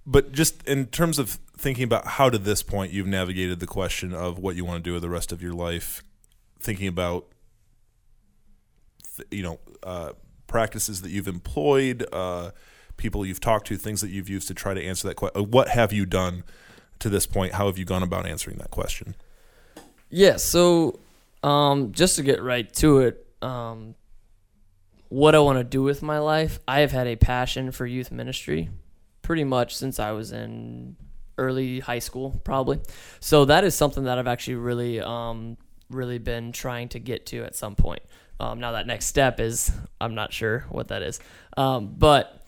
[0.10, 4.12] but just in terms of thinking about how to this point you've navigated the question
[4.12, 6.04] of what you want to do with the rest of your life,
[6.60, 7.28] thinking about
[9.30, 10.14] you know uh,
[10.48, 12.50] practices that you've employed, uh,
[12.98, 15.52] people you've talked to, things that you've used to try to answer that question.
[15.52, 16.44] What have you done
[16.98, 17.54] to this point?
[17.54, 19.16] How have you gone about answering that question?
[20.10, 21.00] Yeah, so
[21.44, 23.94] um, just to get right to it, um,
[25.10, 28.12] what I want to do with my life, I have had a passion for youth
[28.12, 28.70] ministry
[29.30, 30.96] pretty much since I was in
[31.38, 32.80] early high school, probably.
[33.20, 35.56] So that is something that I've actually really, um,
[35.92, 38.02] really been trying to get to at some point.
[38.40, 39.72] Um, now that next step is,
[40.02, 41.20] I'm not sure what that is,
[41.58, 42.44] um, but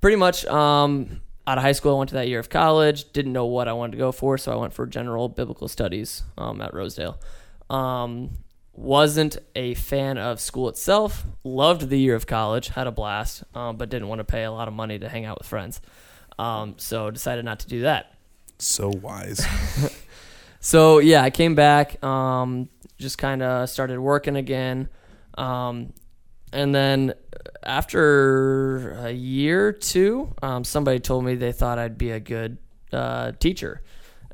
[0.00, 3.12] pretty much um, out of high school, I went to that year of college.
[3.12, 6.22] Didn't know what I wanted to go for, so I went for general biblical studies
[6.38, 7.20] um, at Rosedale.
[7.68, 8.30] Um,
[8.72, 11.26] wasn't a fan of school itself.
[11.44, 14.50] Loved the year of college, had a blast, um, but didn't want to pay a
[14.50, 15.82] lot of money to hang out with friends.
[16.38, 18.14] Um, so decided not to do that.
[18.58, 19.46] So wise.
[20.64, 24.88] So yeah, I came back, um, just kind of started working again,
[25.36, 25.92] um,
[26.52, 27.14] and then
[27.64, 32.58] after a year or two, um, somebody told me they thought I'd be a good
[32.92, 33.82] uh, teacher,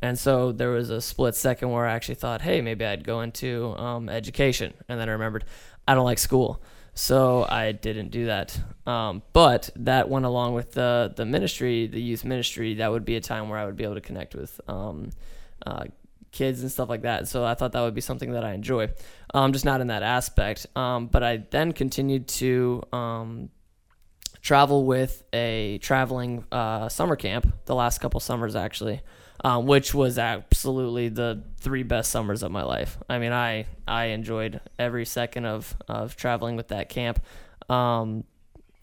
[0.03, 3.23] and so there was a split second where I actually thought, hey, maybe I'd go
[3.23, 5.47] into um, education, and then I remembered
[5.89, 6.63] I don't like school.
[6.99, 12.03] So I didn't do that, um, but that went along with the the ministry, the
[12.03, 12.75] youth ministry.
[12.75, 15.11] That would be a time where I would be able to connect with um,
[15.65, 15.85] uh,
[16.33, 17.29] kids and stuff like that.
[17.29, 18.89] So I thought that would be something that I enjoy,
[19.33, 20.67] um, just not in that aspect.
[20.75, 23.51] Um, but I then continued to um,
[24.43, 29.03] travel with a traveling uh, summer camp the last couple summers actually,
[29.45, 32.99] um, which was absolutely the three best summers of my life.
[33.09, 37.21] I mean, I I enjoyed every second of of traveling with that camp.
[37.69, 38.25] Um,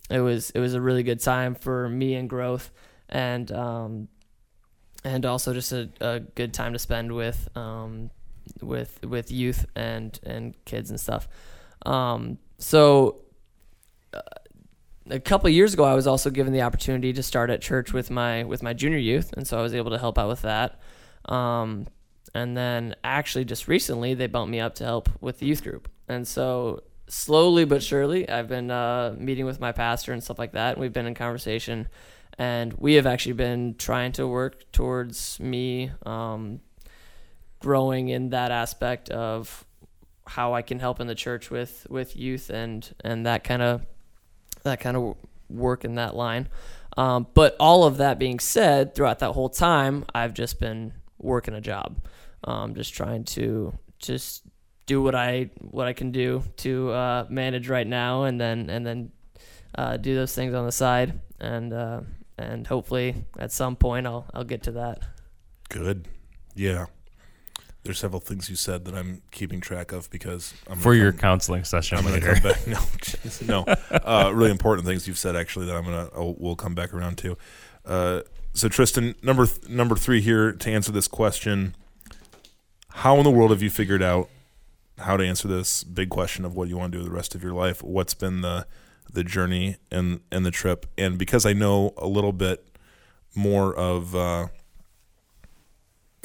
[0.10, 2.72] it was it was a really good time for me and growth,
[3.10, 4.08] and um,
[5.04, 8.12] and also just a, a good time to spend with um,
[8.62, 11.28] with with youth and and kids and stuff.
[11.86, 13.22] Um, so
[14.14, 14.22] uh,
[15.10, 18.10] a couple years ago, I was also given the opportunity to start at church with
[18.10, 20.80] my with my junior youth, and so I was able to help out with that.
[21.26, 21.88] Um,
[22.34, 25.90] and then actually, just recently, they bumped me up to help with the youth group,
[26.08, 30.54] and so slowly but surely, I've been uh, meeting with my pastor and stuff like
[30.54, 30.74] that.
[30.74, 31.88] And we've been in conversation,
[32.38, 36.62] and we have actually been trying to work towards me um,
[37.60, 39.66] growing in that aspect of
[40.28, 43.86] how I can help in the church with with youth and and that kind of
[44.66, 45.16] that kind of
[45.50, 46.50] work in that line.
[46.98, 51.54] Um, but all of that being said, throughout that whole time, I've just been working
[51.54, 52.06] a job,
[52.44, 54.44] um, just trying to just
[54.86, 58.86] do what I what I can do to uh, manage right now, and then and
[58.86, 59.12] then
[59.76, 62.02] uh, do those things on the side, and uh,
[62.38, 65.00] and hopefully at some point I'll I'll get to that.
[65.70, 66.08] Good.
[66.56, 66.86] Yeah.
[67.86, 71.20] There's several things you said that I'm keeping track of because I'm For your come-
[71.20, 72.42] counseling session I'm going to later.
[72.42, 72.68] come back.
[72.68, 73.64] No, jeez, no.
[73.92, 77.18] Uh, really important things you've said actually that I'm gonna I'll, we'll come back around
[77.20, 77.38] to.
[77.86, 78.22] Uh,
[78.54, 81.76] so Tristan, number th- number three here to answer this question:
[82.90, 84.30] How in the world have you figured out
[84.98, 87.44] how to answer this big question of what you want to do the rest of
[87.44, 87.84] your life?
[87.84, 88.66] What's been the
[89.12, 90.86] the journey and and the trip?
[90.98, 92.66] And because I know a little bit
[93.36, 94.16] more of.
[94.16, 94.48] Uh,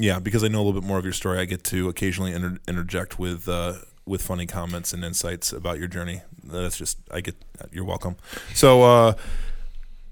[0.01, 2.32] yeah, because I know a little bit more of your story, I get to occasionally
[2.32, 3.74] inter- interject with uh,
[4.07, 6.22] with funny comments and insights about your journey.
[6.44, 7.36] That's just I get.
[7.70, 8.16] You're welcome.
[8.55, 9.12] So, uh,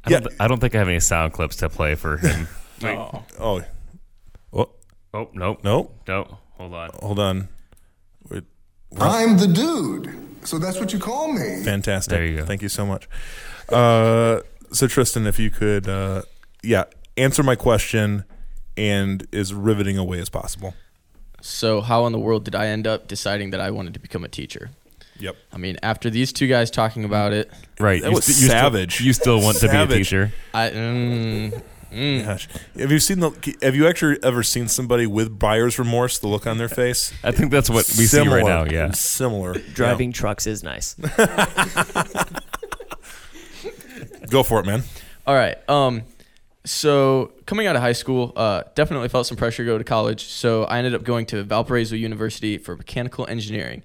[0.05, 2.49] I, don't, I don't think I have any sound clips to play for him.
[2.81, 3.25] Oh.
[3.41, 3.63] oh,
[4.53, 4.71] oh
[5.13, 5.65] Oh, nope.
[5.65, 6.39] no, No.
[6.59, 6.91] Hold on.
[7.01, 7.49] hold on.
[8.31, 8.45] Wait,
[9.01, 10.17] I'm the dude.
[10.47, 11.65] So that's what you call me.
[11.65, 12.13] fantastic.
[12.13, 12.45] There you go.
[12.45, 13.09] Thank you so much.
[13.69, 16.23] Uh, so Tristan, if you could, uh,
[16.63, 16.85] yeah,
[17.17, 18.23] answer my question
[18.79, 20.73] and as riveting a way as possible.
[21.43, 24.25] So, how in the world did I end up deciding that I wanted to become
[24.25, 24.71] a teacher?
[25.21, 25.37] Yep.
[25.53, 27.51] I mean, after these two guys talking about it,
[27.81, 28.01] Right.
[28.03, 28.95] That you was st- you savage.
[28.95, 29.97] Still, you still want to be a Savage.
[29.99, 30.33] teacher.
[30.55, 31.63] I mm,
[31.93, 33.31] mm, Gosh, have you seen the?
[33.63, 36.19] Have you actually ever seen somebody with buyer's remorse?
[36.19, 37.13] The look on their face.
[37.25, 38.65] I think that's what we see right now.
[38.65, 38.93] Yeah.
[38.93, 39.55] similar.
[39.75, 40.95] Driving trucks is nice.
[41.19, 42.25] Yeah.
[44.31, 44.83] Go for it, man.
[45.27, 45.57] All right.
[45.69, 46.03] Um,
[46.69, 50.25] so coming out of high school, uh, definitely felt some pressure to go to college.
[50.25, 53.83] So I ended up going to Valparaiso University for mechanical engineering.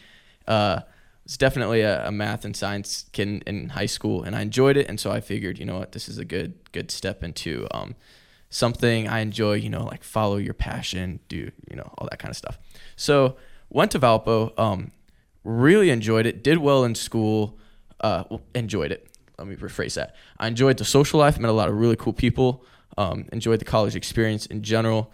[0.48, 0.82] Uh,
[1.26, 4.76] it's definitely a, a math and science kid in, in high school, and I enjoyed
[4.76, 4.90] it.
[4.90, 7.96] And so I figured, you know what, this is a good good step into um,
[8.50, 9.54] something I enjoy.
[9.54, 12.60] You know, like follow your passion, do you know all that kind of stuff.
[12.98, 13.38] So
[13.70, 14.58] went to Valpo.
[14.60, 14.92] Um,
[15.46, 16.44] really enjoyed it.
[16.44, 17.58] Did well in school.
[18.02, 19.08] Uh, enjoyed it.
[19.38, 20.16] Let me rephrase that.
[20.38, 21.40] I enjoyed the social life.
[21.40, 22.66] Met a lot of really cool people.
[22.98, 25.12] Um, enjoyed the college experience in general.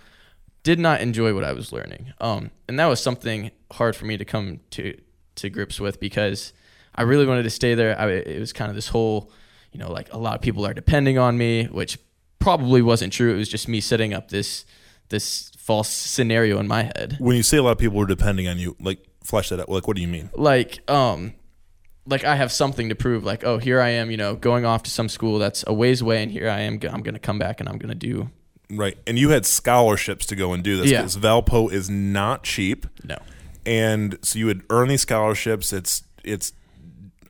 [0.63, 2.13] Did not enjoy what I was learning.
[2.19, 4.99] Um, and that was something hard for me to come to
[5.35, 6.51] to grips with because
[6.95, 7.97] I really wanted to stay there.
[7.97, 9.31] I, it was kind of this whole,
[9.71, 11.97] you know, like a lot of people are depending on me, which
[12.39, 13.33] probably wasn't true.
[13.33, 14.65] It was just me setting up this
[15.09, 17.15] this false scenario in my head.
[17.19, 19.69] When you say a lot of people are depending on you, like flesh that out.
[19.69, 20.29] Like, what do you mean?
[20.35, 21.33] like um
[22.09, 24.83] like I have something to prove like oh here I am you know going off
[24.83, 27.39] to some school that's a ways away and here I am I'm going to come
[27.39, 28.29] back and I'm going to do
[28.71, 28.97] Right.
[29.07, 30.99] And you had scholarships to go and do this Yeah.
[31.01, 32.85] because Valpo is not cheap.
[33.03, 33.17] no
[33.65, 35.73] and so you would earn these scholarships.
[35.73, 36.53] It's it's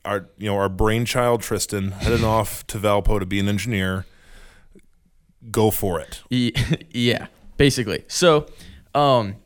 [0.04, 4.06] our you know our brainchild Tristan heading off to Valpo to be an engineer.
[5.50, 6.22] Go for it.
[6.90, 7.26] Yeah
[7.56, 8.46] basically so
[8.94, 9.36] um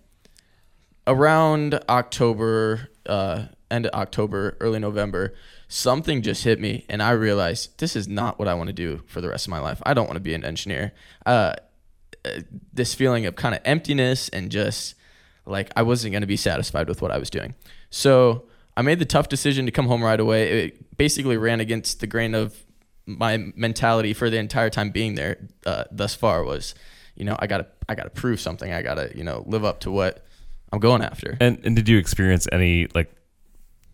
[1.06, 5.34] around October uh end of October early November
[5.68, 9.02] something just hit me and I realized this is not what I want to do
[9.06, 10.92] for the rest of my life I don't want to be an engineer
[11.26, 11.54] uh
[12.24, 12.40] uh,
[12.72, 14.94] this feeling of kind of emptiness and just
[15.46, 17.54] like I wasn't going to be satisfied with what I was doing.
[17.90, 18.44] So
[18.76, 20.66] I made the tough decision to come home right away.
[20.66, 22.64] It basically ran against the grain of
[23.06, 26.74] my mentality for the entire time being there uh, thus far was,
[27.14, 28.72] you know, I gotta I gotta prove something.
[28.72, 30.24] I gotta you know live up to what
[30.72, 31.36] I'm going after.
[31.40, 33.14] And and did you experience any like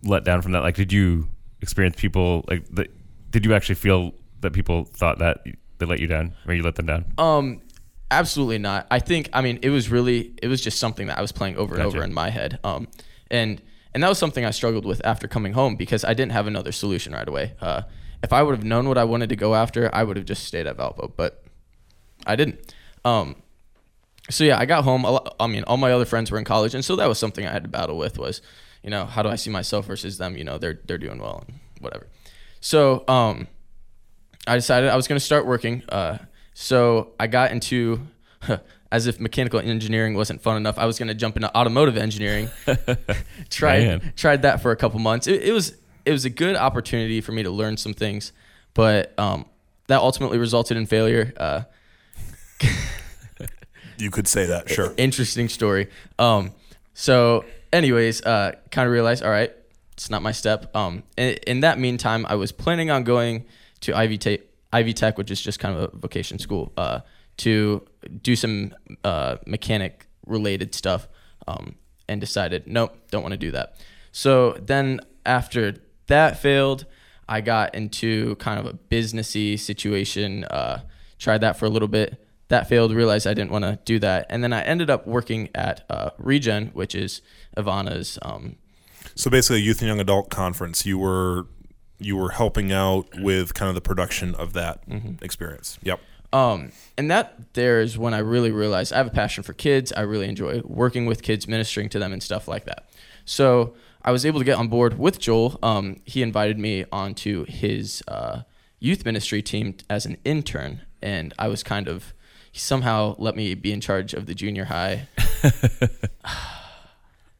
[0.04, 0.62] letdown from that?
[0.62, 1.28] Like, did you
[1.60, 2.88] experience people like that?
[3.30, 5.44] Did you actually feel that people thought that
[5.78, 7.04] they let you down, or you let them down?
[7.18, 7.62] Um,
[8.10, 8.86] absolutely not.
[8.90, 11.56] I think I mean it was really it was just something that I was playing
[11.56, 12.58] over and over in my head.
[12.64, 12.88] Um,
[13.30, 13.60] and
[13.94, 16.72] and that was something I struggled with after coming home because I didn't have another
[16.72, 17.54] solution right away.
[17.60, 17.82] Uh,
[18.22, 20.44] if I would have known what I wanted to go after, I would have just
[20.44, 21.42] stayed at Valpo, but
[22.26, 22.74] I didn't.
[23.04, 23.36] Um,
[24.28, 25.04] so yeah, I got home.
[25.40, 27.52] I mean, all my other friends were in college, and so that was something I
[27.52, 28.18] had to battle with.
[28.18, 28.42] Was
[28.82, 30.36] you know how do I see myself versus them?
[30.36, 32.06] You know they're they're doing well and whatever.
[32.60, 33.46] So um,
[34.46, 35.82] I decided I was going to start working.
[35.88, 36.18] Uh,
[36.52, 38.00] so I got into,
[38.92, 42.50] as if mechanical engineering wasn't fun enough, I was going to jump into automotive engineering.
[43.50, 44.12] tried Man.
[44.16, 45.26] tried that for a couple months.
[45.26, 45.74] It, it was
[46.04, 48.32] it was a good opportunity for me to learn some things,
[48.74, 49.46] but um,
[49.86, 51.32] that ultimately resulted in failure.
[51.36, 51.62] Uh,
[53.98, 54.94] You could say that, sure.
[54.96, 55.88] interesting story.
[56.18, 56.52] Um,
[56.94, 59.52] so, anyways, uh, kind of realized, all right,
[59.92, 60.74] it's not my step.
[60.74, 63.44] Um, in, in that meantime, I was planning on going
[63.80, 67.00] to Ivy State, Ivy Tech, which is just kind of a vocation school, uh,
[67.38, 67.86] to
[68.22, 71.08] do some uh, mechanic related stuff,
[71.46, 71.74] um,
[72.08, 73.76] and decided nope, don't want to do that.
[74.12, 76.86] So then after that failed,
[77.28, 80.44] I got into kind of a businessy situation.
[80.44, 80.82] Uh,
[81.18, 82.24] tried that for a little bit.
[82.50, 82.92] That failed.
[82.92, 86.10] Realized I didn't want to do that, and then I ended up working at uh,
[86.18, 87.22] Regen, which is
[87.56, 88.18] Ivana's.
[88.22, 88.56] Um,
[89.14, 90.84] So basically, a youth and young adult conference.
[90.84, 91.46] You were
[91.98, 94.82] you were helping out with kind of the production of that
[95.22, 95.78] experience.
[95.82, 96.00] Yep.
[96.32, 99.92] Um, and that there is when I really realized I have a passion for kids.
[99.92, 102.88] I really enjoy working with kids, ministering to them, and stuff like that.
[103.24, 105.58] So I was able to get on board with Joel.
[105.62, 108.42] Um, he invited me onto his uh,
[108.78, 112.14] youth ministry team as an intern, and I was kind of
[112.50, 115.06] he somehow let me be in charge of the junior high.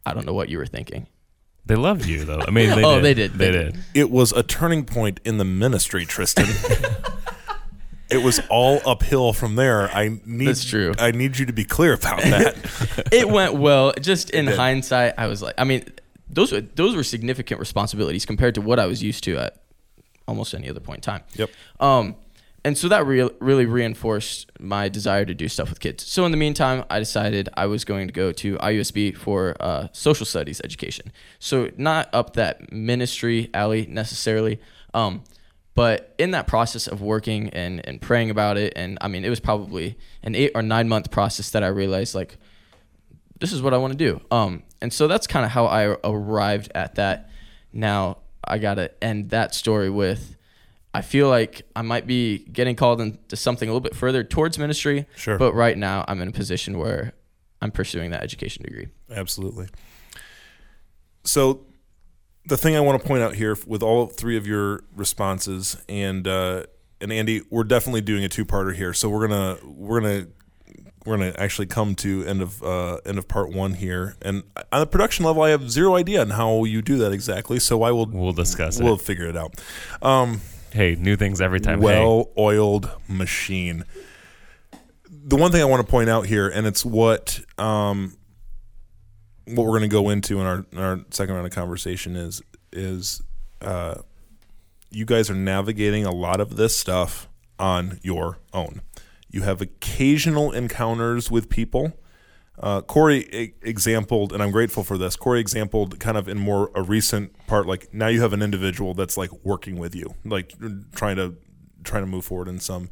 [0.06, 1.06] I don't know what you were thinking.
[1.66, 2.40] They loved you though.
[2.46, 3.04] I mean, they Oh, did.
[3.04, 3.32] they did.
[3.34, 3.78] They They did.
[3.94, 6.46] It was a turning point in the ministry, Tristan.
[8.10, 9.88] it was all uphill from there.
[9.94, 10.94] I need That's true.
[10.98, 13.08] I need you to be clear about that.
[13.12, 13.92] it went well.
[14.00, 15.84] Just in hindsight, I was like, I mean,
[16.28, 19.60] those were those were significant responsibilities compared to what I was used to at
[20.26, 21.22] almost any other point in time.
[21.34, 21.50] Yep.
[21.80, 22.16] Um,
[22.64, 26.06] and so that re- really reinforced my desire to do stuff with kids.
[26.06, 29.88] So in the meantime, I decided I was going to go to IUSB for uh,
[29.92, 31.12] social studies education.
[31.38, 34.60] So not up that ministry alley necessarily,
[34.92, 35.24] um,
[35.74, 39.30] but in that process of working and, and praying about it, and I mean, it
[39.30, 42.36] was probably an eight or nine month process that I realized like
[43.38, 44.20] this is what I want to do.
[44.30, 47.30] Um, and so that's kind of how I arrived at that.
[47.72, 50.36] Now I gotta end that story with,
[50.92, 54.58] I feel like I might be getting called into something a little bit further towards
[54.58, 55.06] ministry.
[55.16, 55.38] Sure.
[55.38, 57.12] But right now I'm in a position where
[57.62, 58.88] I'm pursuing that education degree.
[59.10, 59.68] Absolutely.
[61.24, 61.66] So,
[62.46, 66.26] the thing I want to point out here with all three of your responses, and
[66.26, 66.64] uh,
[67.00, 68.92] and Andy, we're definitely doing a two-parter here.
[68.94, 70.26] So we're gonna we're gonna
[71.04, 74.16] we're gonna actually come to end of uh, end of part one here.
[74.22, 77.58] And on the production level, I have zero idea on how you do that exactly.
[77.60, 79.02] So I will We'll discuss we'll it.
[79.02, 79.54] figure it out.
[80.00, 80.40] Um,
[80.72, 81.80] Hey, new things every time.
[81.80, 83.84] well-oiled machine.
[85.08, 88.16] The one thing I want to point out here, and it's what um,
[89.46, 92.42] what we're going to go into in our in our second round of conversation is
[92.72, 93.22] is
[93.60, 93.96] uh,
[94.90, 98.82] you guys are navigating a lot of this stuff on your own.
[99.28, 101.92] You have occasional encounters with people.
[102.60, 105.16] Uh, Corey exampled, and I'm grateful for this.
[105.16, 108.92] Corey exampled kind of in more a recent part, like now you have an individual
[108.92, 110.52] that's like working with you, like
[110.94, 111.36] trying to
[111.84, 112.90] trying to move forward in some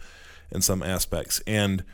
[0.50, 1.42] in some aspects.
[1.46, 1.84] And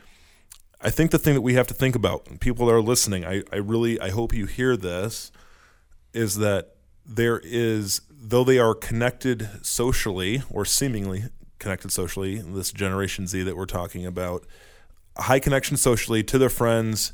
[0.79, 3.43] I think the thing that we have to think about, people that are listening, I,
[3.51, 5.33] I really I hope you hear this,
[6.13, 11.25] is that there is though they are connected socially or seemingly
[11.59, 14.45] connected socially, this Generation Z that we're talking about,
[15.17, 17.11] high connection socially to their friends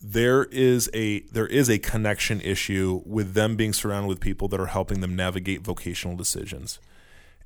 [0.00, 4.60] there is a there is a connection issue with them being surrounded with people that
[4.60, 6.78] are helping them navigate vocational decisions.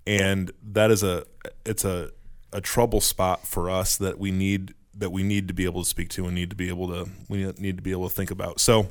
[0.07, 1.25] And that is a
[1.67, 2.11] it's a
[2.53, 5.89] a trouble spot for us that we need that we need to be able to
[5.89, 8.31] speak to and need to be able to we need to be able to think
[8.31, 8.61] about.
[8.61, 8.89] So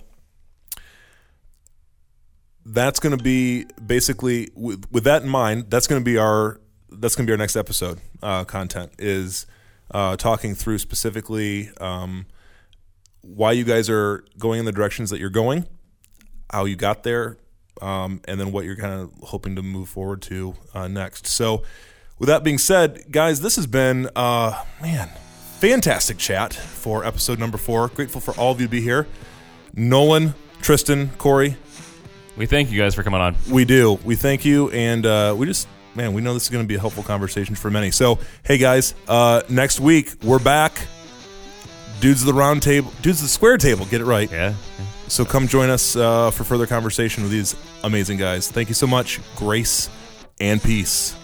[2.66, 6.60] that's going to be basically with, with that in mind that's going to be our
[6.90, 9.46] that's going to be our next episode uh, content is
[9.92, 12.26] uh, talking through specifically um,
[13.24, 15.66] why you guys are going in the directions that you're going,
[16.52, 17.38] how you got there,
[17.82, 21.26] um, and then what you're kind of hoping to move forward to uh, next.
[21.26, 21.64] So,
[22.20, 25.10] with that being said, guys, this has been uh, man,
[25.60, 27.88] fantastic chat for episode number four.
[27.88, 29.08] Grateful for all of you to be here.
[29.74, 31.56] Nolan, Tristan, Corey,
[32.38, 33.36] We thank you guys for coming on.
[33.50, 33.94] we do.
[34.04, 36.76] We thank you, and uh, we just man, we know this is going to be
[36.76, 37.92] a helpful conversation for many.
[37.92, 40.88] So, hey guys, uh, next week we're back.
[42.00, 43.86] Dudes of the round table, dudes of the square table.
[43.86, 44.30] Get it right.
[44.30, 44.54] Yeah.
[45.08, 48.50] So come join us uh, for further conversation with these amazing guys.
[48.50, 49.20] Thank you so much.
[49.36, 49.90] Grace
[50.40, 51.16] and peace.